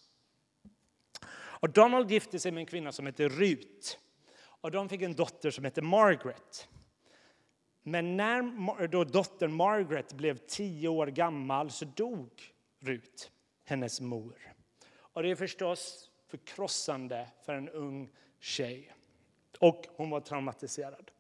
Och 1.32 1.70
Donald 1.70 2.10
gifte 2.10 2.38
sig 2.38 2.52
med 2.52 2.60
en 2.60 2.66
kvinna 2.66 2.92
som 2.92 3.06
hette 3.06 3.28
Rut. 3.28 3.98
Och 4.40 4.70
de 4.70 4.88
fick 4.88 5.02
en 5.02 5.14
dotter 5.14 5.50
som 5.50 5.64
hette 5.64 5.82
Margaret. 5.82 6.68
Men 7.82 8.16
när 8.16 8.86
då 8.86 9.04
dottern 9.04 9.52
Margaret 9.52 10.12
blev 10.12 10.36
tio 10.36 10.88
år 10.88 11.06
gammal 11.06 11.70
så 11.70 11.84
dog 11.84 12.30
Rut, 12.80 13.30
hennes 13.64 14.00
mor. 14.00 14.54
Och 14.90 15.22
det 15.22 15.30
är 15.30 15.34
förstås 15.34 16.10
förkrossande 16.28 17.28
för 17.44 17.54
en 17.54 17.68
ung 17.68 18.10
tjej. 18.40 18.94
Och 19.60 19.86
hon 19.96 20.10
var 20.10 20.20
traumatiserad. 20.20 21.10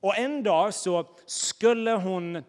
Och 0.00 0.16
en 0.16 0.42
dag 0.42 0.74
så 0.74 1.16
skulle 1.26 1.90
hon 1.90 2.42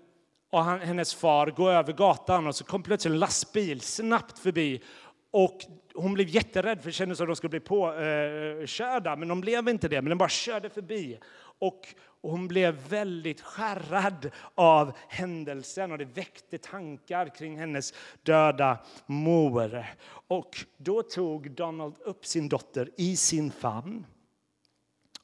och 0.53 0.65
hennes 0.65 1.13
far 1.13 1.47
gå 1.47 1.69
över 1.69 1.93
gatan 1.93 2.47
och 2.47 2.55
så 2.55 2.63
kom 2.63 2.83
plötsligt 2.83 3.11
en 3.11 3.19
lastbil 3.19 3.81
snabbt 3.81 4.39
förbi. 4.39 4.83
Och 5.31 5.59
hon 5.93 6.13
blev 6.13 6.27
jätterädd 6.29 6.81
för 6.81 6.85
det 6.85 6.93
kändes 6.93 7.17
som 7.17 7.25
att 7.25 7.29
de 7.29 7.35
skulle 7.35 7.49
bli 7.49 7.59
påkörda. 7.59 9.11
Eh, 9.11 9.17
men 9.17 9.27
de 9.27 9.41
blev 9.41 9.69
inte 9.69 9.87
det, 9.87 10.01
men 10.01 10.09
de 10.09 10.17
bara 10.17 10.29
körde 10.29 10.69
förbi. 10.69 11.19
Och 11.59 11.95
hon 12.21 12.47
blev 12.47 12.89
väldigt 12.89 13.41
skärrad 13.41 14.31
av 14.55 14.93
händelsen 15.07 15.91
och 15.91 15.97
det 15.97 16.05
väckte 16.05 16.57
tankar 16.57 17.35
kring 17.35 17.59
hennes 17.59 17.93
döda 18.23 18.77
mor. 19.05 19.85
Och 20.27 20.65
då 20.77 21.03
tog 21.03 21.51
Donald 21.51 21.95
upp 21.99 22.25
sin 22.25 22.49
dotter 22.49 22.89
i 22.97 23.15
sin 23.15 23.51
famn 23.51 24.05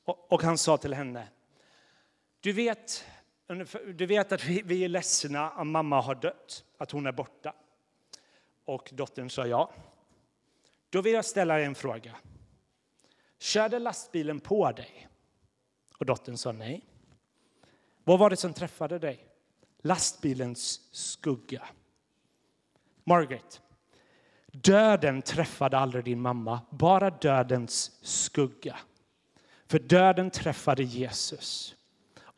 och 0.05 0.43
han 0.43 0.57
sa 0.57 0.77
till 0.77 0.93
henne, 0.93 1.27
du 2.39 2.51
vet, 2.51 3.05
du 3.93 4.05
vet 4.05 4.31
att 4.31 4.45
vi, 4.45 4.61
vi 4.65 4.83
är 4.83 4.89
ledsna 4.89 5.49
att 5.49 5.67
mamma 5.67 6.01
har 6.01 6.15
dött, 6.15 6.65
att 6.77 6.91
hon 6.91 7.07
är 7.07 7.11
borta. 7.11 7.53
Och 8.65 8.89
dottern 8.93 9.29
sa 9.29 9.47
ja. 9.47 9.71
Då 10.89 11.01
vill 11.01 11.13
jag 11.13 11.25
ställa 11.25 11.55
dig 11.55 11.65
en 11.65 11.75
fråga. 11.75 12.15
Körde 13.39 13.79
lastbilen 13.79 14.39
på 14.39 14.71
dig? 14.71 15.07
Och 15.97 16.05
dottern 16.05 16.37
sa 16.37 16.51
nej. 16.51 16.85
Vad 18.03 18.19
var 18.19 18.29
det 18.29 18.37
som 18.37 18.53
träffade 18.53 18.99
dig? 18.99 19.27
Lastbilens 19.81 20.81
skugga. 20.91 21.67
Margaret, 23.03 23.61
döden 24.51 25.21
träffade 25.21 25.77
aldrig 25.77 26.03
din 26.03 26.21
mamma, 26.21 26.61
bara 26.69 27.09
dödens 27.09 27.91
skugga. 28.01 28.79
För 29.67 29.79
döden 29.79 30.31
träffade 30.31 30.83
Jesus. 30.83 31.75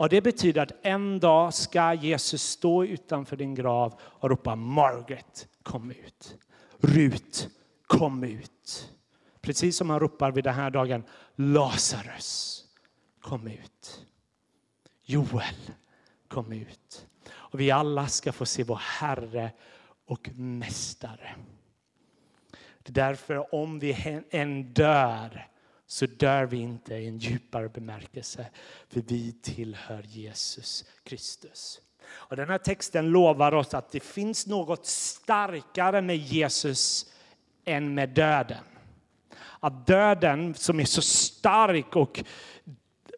Och 0.02 0.10
Det 0.10 0.22
betyder 0.22 0.62
att 0.62 0.72
en 0.82 1.20
dag 1.20 1.54
ska 1.54 1.94
Jesus 1.94 2.44
stå 2.44 2.86
utanför 2.86 3.38
din 3.38 3.56
grav 3.56 4.00
och 4.02 4.30
ropa 4.30 4.56
Margaret, 4.56 5.48
kom 5.64 5.92
ut. 5.92 6.38
Rut, 6.80 7.50
kom 7.88 8.24
ut. 8.24 8.92
Precis 9.42 9.78
som 9.78 9.90
han 9.90 10.00
ropar 10.00 10.32
vid 10.32 10.44
den 10.44 10.54
här 10.54 10.70
dagen 10.70 11.04
Lazarus, 11.36 12.64
kom 13.20 13.48
ut. 13.48 14.06
Joel, 15.04 15.72
kom 16.28 16.52
ut. 16.52 17.08
Och 17.32 17.60
vi 17.60 17.72
alla 17.72 18.08
ska 18.08 18.32
få 18.32 18.46
se 18.46 18.64
vår 18.64 18.82
Herre 19.00 19.52
och 20.06 20.30
Mästare. 20.36 21.36
Det 22.84 22.90
är 22.90 23.08
därför 23.08 23.56
om 23.56 23.80
vi 23.80 24.22
än 24.30 24.74
dör 24.74 25.51
så 25.91 26.06
dör 26.06 26.45
vi 26.45 26.58
inte 26.58 26.95
i 26.95 27.08
en 27.08 27.17
djupare 27.17 27.69
bemärkelse, 27.69 28.45
för 28.89 29.04
vi 29.08 29.32
tillhör 29.32 30.04
Jesus 30.04 30.86
Kristus. 31.04 31.82
Och 32.12 32.36
den 32.36 32.49
här 32.49 32.58
texten 32.58 33.10
lovar 33.10 33.51
oss 33.51 33.73
att 33.73 33.91
det 33.91 33.99
finns 33.99 34.47
något 34.47 34.86
starkare 34.86 36.01
med 36.01 36.17
Jesus 36.17 37.06
än 37.65 37.93
med 37.93 38.10
döden. 38.10 38.63
Att 39.60 39.88
döden 39.88 40.54
som 40.56 40.80
är 40.80 40.86
så 40.86 41.01
stark 41.01 41.95
och 41.95 42.23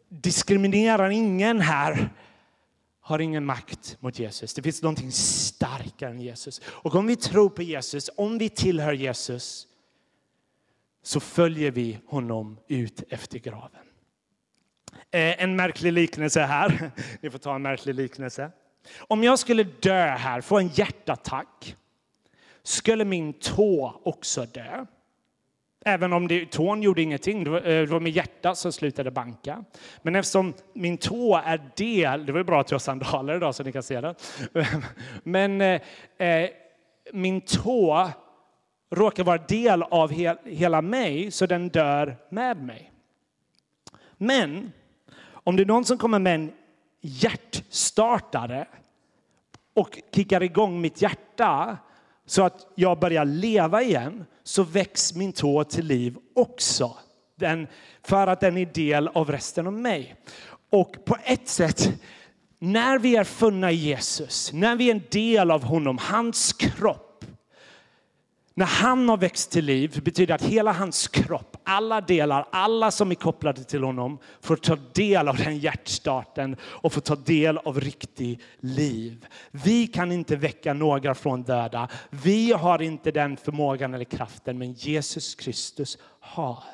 diskriminerar 0.08 1.10
ingen 1.10 1.60
här 1.60 2.14
har 3.00 3.18
ingen 3.18 3.44
makt 3.44 3.96
mot 4.00 4.18
Jesus. 4.18 4.54
Det 4.54 4.62
finns 4.62 4.82
någonting 4.82 5.12
starkare 5.12 6.10
än 6.10 6.20
Jesus. 6.20 6.60
Och 6.66 6.94
om 6.94 7.06
vi 7.06 7.16
tror 7.16 7.48
på 7.48 7.62
Jesus, 7.62 8.10
om 8.16 8.38
vi 8.38 8.48
tillhör 8.48 8.92
Jesus, 8.92 9.66
så 11.06 11.20
följer 11.20 11.70
vi 11.70 11.98
honom 12.06 12.58
ut 12.68 13.02
efter 13.08 13.38
graven. 13.38 13.84
Eh, 15.10 15.42
en 15.42 15.56
märklig 15.56 15.92
liknelse 15.92 16.40
här. 16.40 16.90
Ni 17.20 17.30
får 17.30 17.38
ta 17.38 17.54
en 17.54 17.62
märklig 17.62 17.94
liknelse. 17.94 18.50
Om 18.98 19.24
jag 19.24 19.38
skulle 19.38 19.62
dö 19.62 20.06
här, 20.06 20.40
få 20.40 20.58
en 20.58 20.68
hjärtattack, 20.68 21.76
skulle 22.62 23.04
min 23.04 23.32
tå 23.32 24.00
också 24.04 24.46
dö. 24.46 24.86
Även 25.84 26.12
om 26.12 26.28
det, 26.28 26.50
tån 26.50 26.82
gjorde 26.82 27.02
ingenting, 27.02 27.44
det 27.44 27.50
var, 27.50 27.58
eh, 27.58 27.62
det 27.62 27.86
var 27.86 28.00
mitt 28.00 28.16
hjärta 28.16 28.54
som 28.54 28.72
slutade 28.72 29.10
banka. 29.10 29.64
Men 30.02 30.16
eftersom 30.16 30.54
min 30.72 30.98
tå 30.98 31.36
är 31.44 31.70
del, 31.76 32.26
det 32.26 32.32
var 32.32 32.40
ju 32.40 32.44
bra 32.44 32.60
att 32.60 32.70
jag 32.70 32.74
har 32.74 32.80
sandaler 32.80 33.36
idag 33.36 33.54
så 33.54 33.62
ni 33.62 33.72
kan 33.72 33.82
se 33.82 34.00
det. 34.00 34.14
Men 35.22 35.60
eh, 35.60 35.80
eh, 36.18 36.50
min 37.12 37.40
tå 37.40 38.10
råkar 38.90 39.24
vara 39.24 39.38
del 39.38 39.82
av 39.82 40.12
he, 40.12 40.36
hela 40.44 40.82
mig 40.82 41.30
så 41.30 41.46
den 41.46 41.68
dör 41.68 42.16
med 42.30 42.62
mig. 42.62 42.92
Men 44.16 44.72
om 45.32 45.56
det 45.56 45.62
är 45.62 45.66
någon 45.66 45.84
som 45.84 45.98
kommer 45.98 46.18
med 46.18 46.34
en 46.34 46.52
hjärtstartare 47.00 48.66
och 49.74 49.98
kickar 50.14 50.42
igång 50.42 50.80
mitt 50.80 51.02
hjärta 51.02 51.78
så 52.26 52.42
att 52.42 52.66
jag 52.74 52.98
börjar 52.98 53.24
leva 53.24 53.82
igen 53.82 54.24
så 54.42 54.62
väcks 54.62 55.14
min 55.14 55.32
tå 55.32 55.64
till 55.64 55.86
liv 55.86 56.16
också. 56.34 56.96
Den, 57.36 57.66
för 58.02 58.26
att 58.26 58.40
den 58.40 58.56
är 58.56 58.66
del 58.66 59.08
av 59.08 59.30
resten 59.30 59.66
av 59.66 59.72
mig. 59.72 60.16
Och 60.70 61.04
på 61.04 61.16
ett 61.24 61.48
sätt, 61.48 62.02
när 62.58 62.98
vi 62.98 63.16
är 63.16 63.24
funna 63.24 63.70
i 63.70 63.74
Jesus, 63.74 64.52
när 64.52 64.76
vi 64.76 64.90
är 64.90 64.94
en 64.94 65.02
del 65.10 65.50
av 65.50 65.64
honom, 65.64 65.98
hans 65.98 66.52
kropp, 66.52 67.13
när 68.56 68.66
han 68.66 69.08
har 69.08 69.16
växt 69.16 69.50
till 69.50 69.64
liv 69.64 70.02
betyder 70.04 70.26
det 70.26 70.34
att 70.34 70.52
hela 70.52 70.72
hans 70.72 71.08
kropp, 71.08 71.56
alla 71.64 72.00
delar, 72.00 72.48
alla 72.52 72.90
som 72.90 73.10
är 73.10 73.14
kopplade 73.14 73.64
till 73.64 73.82
honom 73.82 74.18
får 74.40 74.56
ta 74.56 74.76
del 74.92 75.28
av 75.28 75.36
den 75.36 75.58
hjärtstarten 75.58 76.56
och 76.62 76.92
får 76.92 77.00
ta 77.00 77.16
del 77.16 77.58
av 77.58 77.80
riktigt 77.80 78.40
liv. 78.60 79.26
Vi 79.50 79.86
kan 79.86 80.12
inte 80.12 80.36
väcka 80.36 80.72
några 80.72 81.14
från 81.14 81.42
döda. 81.42 81.88
Vi 82.10 82.52
har 82.52 82.82
inte 82.82 83.10
den 83.10 83.36
förmågan 83.36 83.94
eller 83.94 84.04
kraften, 84.04 84.58
men 84.58 84.72
Jesus 84.72 85.34
Kristus 85.34 85.98
har. 86.20 86.64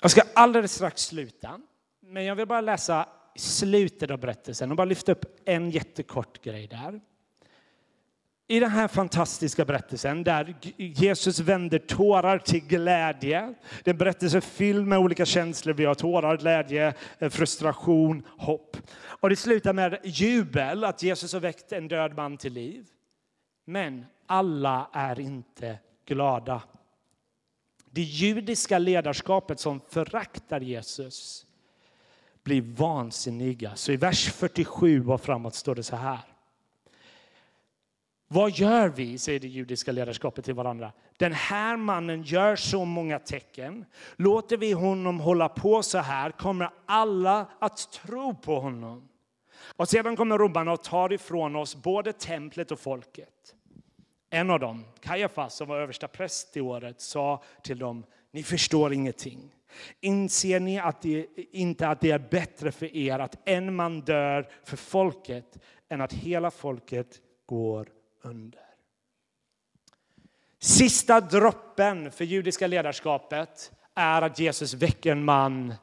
Jag 0.00 0.10
ska 0.10 0.22
alldeles 0.34 0.72
strax 0.72 1.02
sluta, 1.02 1.60
men 2.00 2.24
jag 2.24 2.34
vill 2.34 2.46
bara 2.46 2.60
läsa 2.60 3.08
slutet 3.36 4.10
av 4.10 4.18
berättelsen 4.18 4.70
och 4.70 4.76
bara 4.76 4.84
lyfta 4.84 5.12
upp 5.12 5.40
en 5.44 5.70
jättekort 5.70 6.44
grej 6.44 6.66
där. 6.66 7.00
I 8.50 8.60
den 8.60 8.70
här 8.70 8.88
fantastiska 8.88 9.64
berättelsen 9.64 10.24
där 10.24 10.54
Jesus 10.76 11.40
vänder 11.40 11.78
tårar 11.78 12.38
till 12.38 12.60
glädje. 12.60 13.54
Det 13.84 13.90
är 13.90 13.94
en 13.94 13.98
berättelse 13.98 14.40
fylld 14.40 14.86
med 14.86 14.98
olika 14.98 15.24
känslor. 15.24 15.74
Vi 15.74 15.84
har 15.84 15.94
tårar, 15.94 16.36
glädje, 16.36 16.94
eh, 17.18 17.30
frustration, 17.30 18.26
hopp. 18.38 18.76
Och 18.98 19.30
det 19.30 19.36
slutar 19.36 19.72
med 19.72 19.98
jubel, 20.04 20.84
att 20.84 21.02
Jesus 21.02 21.32
har 21.32 21.40
väckt 21.40 21.72
en 21.72 21.88
död 21.88 22.16
man 22.16 22.36
till 22.36 22.52
liv. 22.52 22.86
Men 23.64 24.06
alla 24.26 24.90
är 24.92 25.20
inte 25.20 25.78
glada. 26.06 26.62
Det 27.90 28.02
judiska 28.02 28.78
ledarskapet 28.78 29.60
som 29.60 29.80
föraktar 29.88 30.60
Jesus 30.60 31.46
blir 32.42 32.62
vansinniga. 32.62 33.76
Så 33.76 33.92
i 33.92 33.96
vers 33.96 34.32
47 34.32 35.08
och 35.08 35.20
framåt 35.20 35.54
står 35.54 35.74
det 35.74 35.82
så 35.82 35.96
här. 35.96 36.18
Vad 38.30 38.50
gör 38.50 38.88
vi, 38.88 39.18
säger 39.18 39.40
det 39.40 39.48
judiska 39.48 39.92
ledarskapet 39.92 40.44
till 40.44 40.54
varandra. 40.54 40.92
Den 41.16 41.32
här 41.32 41.76
mannen 41.76 42.22
gör 42.22 42.56
så 42.56 42.84
många 42.84 43.18
tecken. 43.18 43.84
Låter 44.16 44.56
vi 44.56 44.72
honom 44.72 45.20
hålla 45.20 45.48
på 45.48 45.82
så 45.82 45.98
här 45.98 46.30
kommer 46.30 46.70
alla 46.86 47.46
att 47.58 47.92
tro 47.92 48.34
på 48.34 48.60
honom. 48.60 49.08
Och 49.76 49.88
sedan 49.88 50.16
kommer 50.16 50.38
romarna 50.38 50.72
och 50.72 50.82
tar 50.82 51.12
ifrån 51.12 51.56
oss 51.56 51.76
både 51.76 52.12
templet 52.12 52.70
och 52.70 52.80
folket. 52.80 53.54
En 54.30 54.50
av 54.50 54.60
dem, 54.60 54.84
Kajafas, 55.00 55.56
som 55.56 55.68
var 55.68 55.80
översta 55.80 56.08
präst 56.08 56.56
i 56.56 56.60
året, 56.60 57.00
sa 57.00 57.42
till 57.62 57.78
dem, 57.78 58.04
ni 58.32 58.42
förstår 58.42 58.92
ingenting. 58.92 59.54
Inser 60.00 60.60
ni 60.60 60.78
att 60.78 61.02
det, 61.02 61.26
inte 61.52 61.88
att 61.88 62.00
det 62.00 62.10
är 62.10 62.18
bättre 62.18 62.72
för 62.72 62.96
er 62.96 63.18
att 63.18 63.48
en 63.48 63.74
man 63.74 64.00
dör 64.00 64.48
för 64.64 64.76
folket 64.76 65.58
än 65.88 66.00
att 66.00 66.12
hela 66.12 66.50
folket 66.50 67.20
går 67.46 67.88
under. 68.28 68.60
Sista 70.60 71.20
droppen 71.20 72.10
för 72.10 72.24
judiska 72.24 72.66
ledarskapet 72.66 73.72
är 73.94 74.22
att 74.22 74.38
Jesus 74.38 74.74
väcker 74.74 75.12
en 75.12 75.24
man 75.24 75.74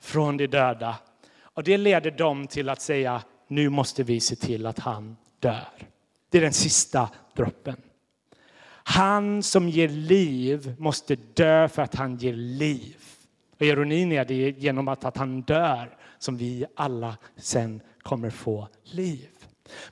från 0.00 0.36
de 0.36 0.46
döda. 0.46 0.96
Och 1.40 1.64
det 1.64 1.76
leder 1.76 2.10
dem 2.10 2.46
till 2.46 2.68
att 2.68 2.80
säga 2.80 3.22
nu 3.48 3.68
måste 3.68 4.02
vi 4.02 4.20
se 4.20 4.36
till 4.36 4.66
att 4.66 4.78
han 4.78 5.16
dör. 5.38 5.68
Det 6.30 6.38
är 6.38 6.42
den 6.42 6.52
sista 6.52 7.10
droppen. 7.36 7.76
Han 8.86 9.42
som 9.42 9.68
ger 9.68 9.88
liv 9.88 10.74
måste 10.78 11.16
dö 11.16 11.68
för 11.68 11.82
att 11.82 11.94
han 11.94 12.16
ger 12.16 12.32
liv. 12.32 12.96
Och 13.58 13.62
ironin 13.62 14.12
är 14.12 14.24
det 14.24 14.34
genom 14.34 14.88
att, 14.88 15.04
att 15.04 15.16
han 15.16 15.42
dör 15.42 15.96
som 16.18 16.36
vi 16.36 16.66
alla 16.76 17.16
sen 17.36 17.80
kommer 18.02 18.30
få 18.30 18.68
liv. 18.82 19.33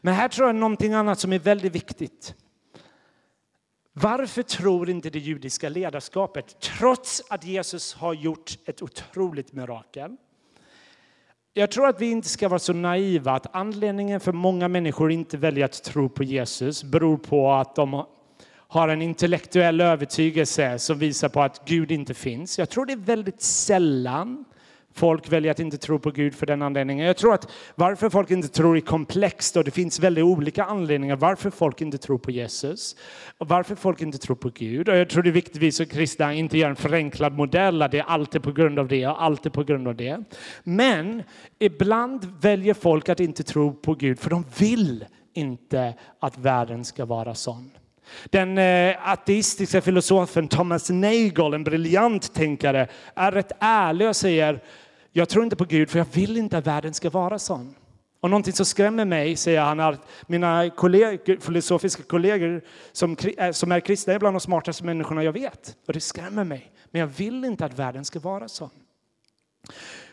Men 0.01 0.15
här 0.15 0.29
tror 0.29 0.49
jag 0.49 0.57
någonting 0.57 0.93
annat 0.93 1.19
som 1.19 1.33
är 1.33 1.39
väldigt 1.39 1.75
viktigt. 1.75 2.35
Varför 3.93 4.43
tror 4.43 4.91
inte 4.91 5.11
det 5.11 5.19
judiska 5.19 5.69
ledarskapet, 5.69 6.61
trots 6.61 7.23
att 7.31 7.45
Jesus 7.45 7.95
har 7.95 8.15
gjort 8.15 8.59
ett 8.65 8.83
otroligt 8.83 9.53
mirakel, 9.53 10.17
jag 11.55 11.71
tror 11.71 11.87
att 11.87 12.01
vi 12.01 12.11
inte 12.11 12.29
ska 12.29 12.49
vara 12.49 12.59
så 12.59 12.73
naiva 12.73 13.33
att 13.33 13.55
anledningen 13.57 14.21
för 14.21 14.33
många 14.33 14.69
människor 14.69 15.13
inte 15.13 15.37
väljer 15.37 15.65
att 15.65 15.83
tro 15.83 16.09
på 16.09 16.25
Jesus 16.25 16.85
beror 16.85 17.17
på 17.17 17.53
att 17.53 17.75
de 17.75 18.05
har 18.55 18.89
en 18.89 19.03
intellektuell 19.03 19.81
övertygelse 19.81 20.79
som 20.79 20.99
visar 20.99 21.29
på 21.29 21.43
att 21.43 21.63
Gud 21.65 21.91
inte 21.91 22.15
finns. 22.15 22.59
Jag 22.59 22.69
tror 22.69 22.87
det 22.87 22.93
är 22.93 22.97
väldigt 22.97 23.43
sällan 23.43 24.45
folk 24.95 25.33
väljer 25.33 25.51
att 25.51 25.61
inte 25.61 25.79
tro 25.79 25.99
på 25.99 26.11
Gud 26.11 26.35
för 26.35 26.47
den 26.47 26.63
anledningen. 26.63 27.07
Jag 27.07 27.17
tror 27.17 27.35
att 27.35 27.51
varför 27.75 28.11
folk 28.11 28.31
inte 28.31 28.49
tror 28.49 28.77
är 28.77 28.81
komplext 28.81 29.57
och 29.57 29.65
det 29.65 29.71
finns 29.71 30.01
väldigt 30.01 30.25
olika 30.25 30.65
anledningar 30.65 31.17
varför 31.17 31.51
folk 31.51 31.81
inte 31.81 31.99
tror 31.99 32.19
på 32.19 32.31
Jesus 32.31 32.97
och 33.39 33.49
varför 33.49 33.75
folk 33.75 34.01
inte 34.03 34.19
tror 34.19 34.37
på 34.37 34.51
Gud. 34.55 34.89
Och 34.89 34.97
jag 34.97 35.09
tror 35.09 35.23
det 35.23 35.31
är 35.31 35.33
viktigt 35.33 35.57
att 35.57 35.63
vi 35.63 35.73
som 35.73 35.87
kristna 35.87 36.35
inte 36.35 36.59
gör 36.59 36.71
en 36.71 36.77
förenklad 36.77 37.33
modell 37.33 37.83
att 37.83 37.91
det 37.91 37.99
är 37.99 38.05
alltid 38.05 38.43
på 38.43 38.53
grund 38.53 38.79
av 38.79 38.89
det 38.89 39.07
och 39.07 39.23
alltid 39.23 39.53
på 39.53 39.65
grund 39.65 39.89
av 39.89 39.97
det. 39.97 40.25
Men 40.63 41.23
ibland 41.59 42.25
väljer 42.41 42.75
folk 42.75 43.09
att 43.09 43.21
inte 43.21 43.43
tro 43.43 43.73
på 43.73 43.95
Gud 43.95 44.19
för 44.19 44.31
de 44.31 44.45
vill 44.59 45.05
inte 45.35 45.95
att 46.21 46.39
världen 46.39 46.85
ska 46.85 47.05
vara 47.05 47.35
sån. 47.35 47.71
Den 48.25 48.59
eh, 48.59 49.11
ateistiska 49.13 49.81
filosofen 49.81 50.49
Thomas 50.49 50.91
Nagel, 50.91 51.55
en 51.55 51.65
briljant 51.65 52.35
tänkare, 52.35 52.89
är 53.15 53.33
rätt 53.33 53.53
ärlig 53.61 54.09
och 54.09 54.17
säger 54.17 54.61
jag 55.13 55.29
tror 55.29 55.45
inte 55.45 55.57
på 55.57 55.65
Gud 55.65 55.91
för 55.91 55.99
jag 55.99 56.07
vill 56.13 56.37
inte 56.37 56.59
att 56.59 56.67
världen 56.67 56.95
ska 56.95 57.11
vara 57.11 57.39
sån. 57.39 57.75
Och 58.21 58.31
någonting 58.31 58.53
som 58.53 58.67
skrämmer 58.67 59.05
mig, 59.05 59.37
säger 59.37 59.61
han, 59.61 59.81
är 59.81 59.93
att 59.93 60.07
mina 60.27 60.71
kollegor, 60.71 61.37
filosofiska 61.41 62.03
kollegor 62.03 62.63
som, 62.93 63.17
eh, 63.39 63.53
som 63.53 63.73
är 63.73 63.81
kristna 63.81 64.13
är 64.13 64.19
bland 64.19 64.35
de 64.35 64.41
smartaste 64.41 64.85
människorna 64.85 65.25
jag 65.25 65.33
vet. 65.33 65.77
Och 65.87 65.93
det 65.93 66.01
skrämmer 66.01 66.45
mig. 66.45 66.73
Men 66.91 67.01
jag 67.01 67.07
vill 67.07 67.45
inte 67.45 67.65
att 67.65 67.79
världen 67.79 68.05
ska 68.05 68.21
vara 68.21 68.49
sån. 68.49 68.71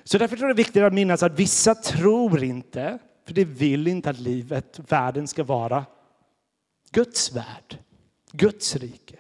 Så 0.04 0.18
därför 0.18 0.38
tror 0.38 0.50
jag 0.50 0.58
det 0.58 0.62
är 0.62 0.66
viktigt 0.66 0.84
att 0.84 0.94
minnas 0.94 1.24
att 1.24 1.40
vissa 1.40 1.76
tror 1.76 2.44
inte, 2.44 3.00
för 3.28 3.34
de 3.34 3.46
vill 3.46 3.88
inte 3.88 4.10
att 4.10 4.20
livet, 4.20 4.80
världen 4.88 5.28
ska 5.28 5.44
vara 5.44 5.86
Guds 6.92 7.32
värld, 7.32 7.78
Guds 8.32 8.76
rike. 8.76 9.20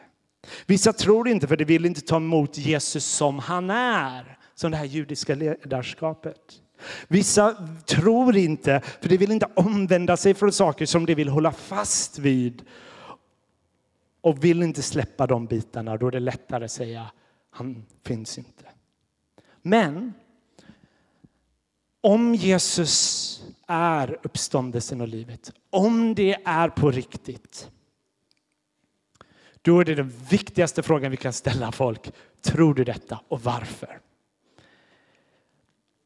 Vissa 0.65 0.94
tror 0.94 1.28
inte 1.28 1.48
för 1.48 1.58
de 1.58 1.65
vill 1.65 1.86
inte 1.86 2.02
ta 2.02 2.15
emot 2.15 2.58
Jesus 2.58 3.06
som 3.06 3.39
han 3.39 3.70
är 3.70 4.38
som 4.60 4.72
det 4.72 4.78
här 4.78 4.86
judiska 4.86 5.36
ledarskapet. 5.36 6.62
Vissa 7.08 7.67
tror 7.86 8.38
inte, 8.38 8.82
för 9.02 9.10
de 9.10 9.17
vill 9.17 9.32
inte 9.32 9.48
omvända 9.56 10.17
sig 10.17 10.34
från 10.34 10.52
saker 10.52 10.86
som 10.86 11.06
de 11.06 11.15
vill 11.15 11.30
hålla 11.30 11.52
fast 11.52 12.19
vid 12.19 12.62
och 14.22 14.43
vill 14.43 14.63
inte 14.63 14.82
släppa 14.82 15.28
de 15.28 15.45
bitarna. 15.45 15.98
Då 15.98 16.08
är 16.08 16.12
det 16.12 16.19
lättare 16.19 16.65
att 16.65 16.72
säga 16.72 17.12
han 17.50 17.86
finns 18.04 18.38
inte. 18.38 18.63
Men 19.62 20.13
om 22.02 22.36
Jesus 22.36 23.43
är 23.67 24.19
uppståndelsen 24.24 25.02
och 25.02 25.08
livet, 25.08 25.52
om 25.69 26.15
det 26.15 26.38
är 26.45 26.69
på 26.69 26.91
riktigt, 26.91 27.69
då 29.62 29.80
är 29.80 29.86
det 29.86 29.95
den 29.95 30.13
viktigaste 30.30 30.84
frågan 30.84 31.12
vi 31.12 31.17
kan 31.17 31.34
ställa 31.34 31.72
folk. 31.72 32.12
Tror 32.41 32.74
du 32.74 32.84
detta 32.84 33.19
och 33.28 33.43
varför? 33.43 34.00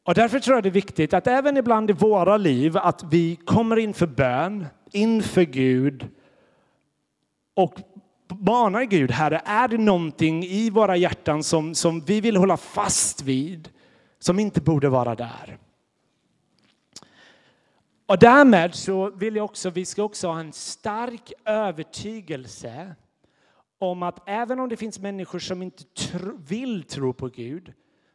Och 0.03 0.13
därför 0.13 0.39
tror 0.39 0.57
jag 0.57 0.63
det 0.63 0.69
är 0.69 0.71
viktigt 0.71 1.13
att 1.13 1.27
även 1.27 1.57
ibland 1.57 1.89
i 1.89 1.93
våra 1.93 2.37
liv 2.37 2.77
att 2.77 3.03
vi 3.03 3.35
kommer 3.35 3.77
inför 3.77 4.07
bön, 4.07 4.65
inför 4.91 5.41
Gud 5.41 6.07
och 7.53 7.79
manar 8.27 8.83
Gud, 8.83 9.11
Herre, 9.11 9.41
är 9.45 9.67
det 9.67 9.77
någonting 9.77 10.43
i 10.43 10.69
våra 10.69 10.97
hjärtan 10.97 11.43
som, 11.43 11.75
som 11.75 12.01
vi 12.01 12.21
vill 12.21 12.37
hålla 12.37 12.57
fast 12.57 13.21
vid 13.21 13.69
som 14.19 14.39
inte 14.39 14.61
borde 14.61 14.89
vara 14.89 15.15
där? 15.15 15.57
Och 18.05 18.19
därmed 18.19 18.75
så 18.75 19.09
vill 19.09 19.35
jag 19.35 19.45
också, 19.45 19.69
vi 19.69 19.85
ska 19.85 20.03
också 20.03 20.27
ha 20.27 20.39
en 20.39 20.53
stark 20.53 21.33
övertygelse 21.45 22.95
om 23.79 24.03
att 24.03 24.29
även 24.29 24.59
om 24.59 24.69
det 24.69 24.77
finns 24.77 24.99
människor 24.99 25.39
som 25.39 25.61
inte 25.61 25.83
tro, 25.83 26.37
vill 26.47 26.83
tro 26.83 27.13
på 27.13 27.27
Gud 27.27 27.73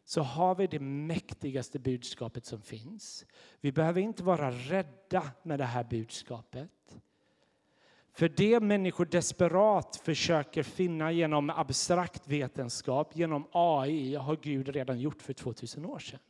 så 0.08 0.22
har 0.22 0.54
vi 0.54 0.66
det 0.66 0.80
mäktigaste 0.80 1.78
budskapet 1.78 2.46
som 2.46 2.60
finns. 2.60 3.26
Vi 3.60 3.72
behöver 3.72 4.00
inte 4.00 4.22
vara 4.22 4.50
rädda 4.50 5.30
med 5.42 5.58
det 5.58 5.64
här 5.64 5.84
budskapet. 5.84 6.70
För 8.12 8.28
det 8.28 8.60
människor 8.60 9.04
desperat 9.04 9.96
försöker 10.04 10.62
finna 10.62 11.12
genom 11.12 11.50
abstrakt 11.50 12.28
vetenskap, 12.28 13.16
genom 13.16 13.46
AI, 13.52 14.14
har 14.14 14.36
Gud 14.36 14.68
redan 14.68 15.00
gjort 15.00 15.22
för 15.22 15.32
2000 15.32 15.84
år 15.84 15.98
sedan. 15.98 16.20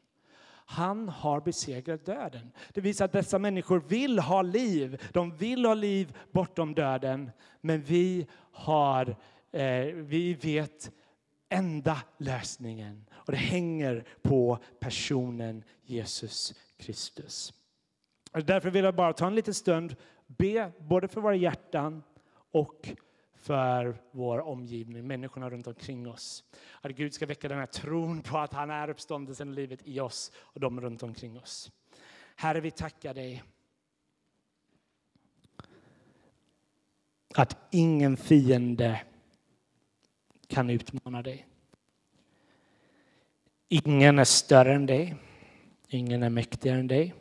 Han 0.50 1.08
har 1.08 1.40
besegrat 1.40 2.06
döden. 2.06 2.52
Det 2.72 2.80
visar 2.80 3.04
att 3.04 3.12
dessa 3.12 3.38
människor 3.38 3.80
vill 3.80 4.18
ha 4.18 4.42
liv. 4.42 5.02
De 5.12 5.36
vill 5.36 5.64
ha 5.64 5.74
liv 5.74 6.16
bortom 6.32 6.74
döden. 6.74 7.30
Men 7.60 7.82
vi 7.82 8.26
har, 8.52 9.16
eh, 9.52 9.84
vi 9.94 10.34
vet 10.34 10.90
enda 11.48 12.02
lösningen. 12.18 13.07
Och 13.28 13.32
det 13.32 13.38
hänger 13.38 14.04
på 14.22 14.58
personen 14.80 15.64
Jesus 15.82 16.54
Kristus. 16.76 17.52
Därför 18.32 18.70
vill 18.70 18.84
jag 18.84 18.94
bara 18.94 19.12
ta 19.12 19.26
en 19.26 19.34
liten 19.34 19.54
stund, 19.54 19.96
be 20.26 20.72
både 20.78 21.08
för 21.08 21.20
våra 21.20 21.34
hjärtan 21.34 22.02
och 22.50 22.88
för 23.34 24.02
vår 24.10 24.38
omgivning, 24.38 25.06
människorna 25.06 25.50
runt 25.50 25.66
omkring 25.66 26.08
oss. 26.08 26.44
Att 26.80 26.92
Gud 26.92 27.14
ska 27.14 27.26
väcka 27.26 27.48
den 27.48 27.58
här 27.58 27.66
tron 27.66 28.22
på 28.22 28.38
att 28.38 28.52
han 28.52 28.70
är 28.70 28.90
uppståndelsen 28.90 29.48
i 29.48 29.54
livet 29.54 29.80
i 29.84 30.00
oss 30.00 30.32
och 30.36 30.60
de 30.60 30.80
runt 30.80 31.02
omkring 31.02 31.38
oss. 31.38 31.72
Herre, 32.36 32.60
vi 32.60 32.70
tackar 32.70 33.14
dig. 33.14 33.42
Att 37.34 37.56
ingen 37.70 38.16
fiende 38.16 39.00
kan 40.46 40.70
utmana 40.70 41.22
dig. 41.22 41.46
Ingen 43.68 44.18
är 44.18 44.24
större 44.24 44.74
än 44.74 44.86
dig. 44.86 45.14
Ingen 45.88 46.22
är 46.22 46.30
mäktigare 46.30 46.78
än 46.78 46.86
dig. 46.86 47.14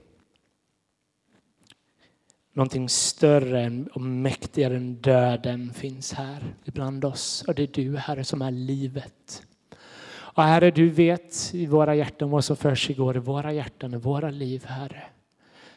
Någonting 2.54 2.90
större 2.90 3.86
och 3.94 4.02
mäktigare 4.02 4.78
än 4.78 4.96
döden 4.96 5.74
finns 5.74 6.14
här 6.14 6.56
ibland 6.66 7.06
oss. 7.06 7.44
Och 7.48 7.56
det 7.56 7.64
är 7.64 7.68
du, 7.68 7.98
Herre, 7.98 8.24
som 8.24 8.42
är 8.42 8.52
livet. 8.52 9.44
Och 10.10 10.44
Herre, 10.44 10.72
du 10.72 10.90
vet 10.90 11.54
i 11.54 11.66
våra 11.66 11.96
hjärtan 11.96 12.30
vad 12.30 12.46
som 12.46 12.56
försiggår 12.56 13.16
i 13.16 13.20
våra 13.20 13.54
hjärtan, 13.54 13.94
och 13.94 14.04
våra 14.04 14.30
liv, 14.30 14.66
Herre. 14.66 15.04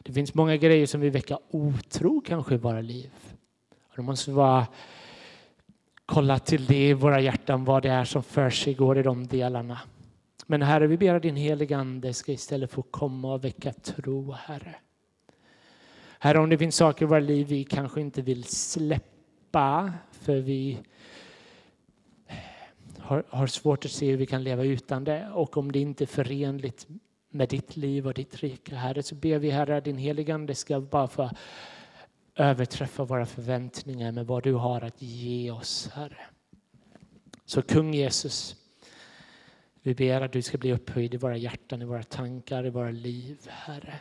Det 0.03 0.13
finns 0.13 0.35
många 0.35 0.57
grejer 0.57 0.87
som 0.87 1.01
vill 1.01 1.11
väcka 1.11 1.39
otro 1.51 2.21
kanske 2.21 2.55
i 2.55 2.59
våra 2.59 2.81
liv. 2.81 3.11
Och 3.89 3.97
då 3.97 4.03
måste 4.03 4.31
vara 4.31 4.67
kolla 6.07 6.39
till 6.39 6.67
det 6.67 6.89
i 6.89 6.93
våra 6.93 7.21
hjärtan, 7.21 7.65
vad 7.65 7.83
det 7.83 7.91
är 7.91 8.05
som 8.05 8.23
försiggår 8.23 8.99
i 8.99 9.03
de 9.03 9.27
delarna. 9.27 9.79
Men 10.51 10.63
Herre, 10.63 10.87
vi 10.87 10.97
ber 10.97 11.15
att 11.15 11.23
din 11.23 11.37
heliga 11.37 11.79
Ande 11.79 12.15
ska 12.15 12.33
istället 12.33 12.71
få 12.71 12.83
komma 12.83 13.35
och 13.35 13.45
väcka 13.45 13.73
tro, 13.73 14.33
Herre. 14.33 14.75
Herre, 16.19 16.39
om 16.39 16.51
det 16.51 16.59
finns 16.59 16.77
saker 16.77 17.05
i 17.05 17.09
våra 17.09 17.21
liv 17.21 17.47
vi 17.47 17.65
kanske 17.65 18.01
inte 18.01 18.23
vill 18.23 18.45
släppa 18.45 19.93
för 20.13 20.41
vi 20.41 20.79
har, 22.99 23.25
har 23.29 23.47
svårt 23.47 23.85
att 23.85 23.91
se 23.91 24.11
hur 24.11 24.17
vi 24.17 24.27
kan 24.27 24.45
leva 24.45 24.65
utan 24.65 25.05
det 25.05 25.31
och 25.35 25.57
om 25.57 25.73
det 25.73 25.79
inte 25.79 26.05
är 26.05 26.07
förenligt 26.07 26.87
med 27.29 27.49
ditt 27.49 27.77
liv 27.77 28.07
och 28.07 28.15
ditt 28.15 28.37
rike, 28.37 28.75
Herre, 28.75 29.03
så 29.03 29.15
ber 29.15 29.39
vi 29.39 29.51
Herre 29.51 29.77
att 29.77 29.85
din 29.85 29.99
heligande 29.99 30.55
ska 30.55 30.81
bara 30.81 31.09
få 31.09 31.31
överträffa 32.35 33.05
våra 33.05 33.27
förväntningar 33.27 34.13
med 34.13 34.27
vad 34.27 34.43
du 34.43 34.53
har 34.53 34.81
att 34.81 35.03
ge 35.03 35.51
oss, 35.51 35.89
Herre. 35.95 36.27
Så 37.45 37.63
kung 37.63 37.95
Jesus, 37.95 38.60
vi 39.83 39.95
ber 39.95 40.21
att 40.21 40.33
du 40.33 40.43
ska 40.43 40.59
bli 40.59 40.73
upphöjd 40.73 41.15
i 41.15 41.17
våra 41.17 41.37
hjärtan, 41.37 41.83
i 41.83 41.85
våra 41.85 42.03
tankar, 42.03 42.67
i 42.67 42.71
våra 42.71 42.91
liv, 42.91 43.39
Herre. 43.49 43.95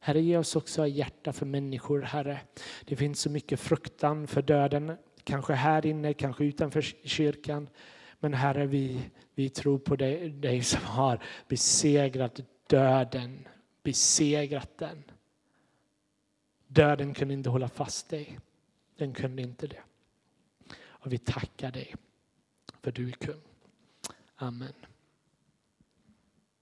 Herre, 0.00 0.20
ge 0.20 0.36
oss 0.36 0.56
också 0.56 0.86
hjärta 0.86 1.32
för 1.32 1.46
människor, 1.46 2.02
Herre. 2.02 2.40
Det 2.84 2.96
finns 2.96 3.20
så 3.20 3.30
mycket 3.30 3.60
fruktan 3.60 4.26
för 4.26 4.42
döden, 4.42 4.96
kanske 5.24 5.52
här 5.52 5.86
inne, 5.86 6.14
kanske 6.14 6.44
utanför 6.44 6.80
kyrkan. 7.04 7.68
Men 8.20 8.34
Herre, 8.34 8.66
vi, 8.66 9.00
vi 9.34 9.48
tror 9.48 9.78
på 9.78 9.96
dig, 9.96 10.30
dig 10.30 10.62
som 10.62 10.82
har 10.82 11.22
besegrat 11.48 12.40
döden, 12.66 13.48
besegrat 13.82 14.78
den. 14.78 15.04
Döden 16.66 17.14
kunde 17.14 17.34
inte 17.34 17.50
hålla 17.50 17.68
fast 17.68 18.10
dig. 18.10 18.38
Den 18.96 19.14
kunde 19.14 19.42
inte 19.42 19.66
det. 19.66 19.82
Och 20.80 21.12
vi 21.12 21.18
tackar 21.18 21.70
dig 21.70 21.94
för 22.82 22.92
du 22.92 23.08
är 23.08 23.12
kung. 23.12 23.47
Amen. 24.40 24.87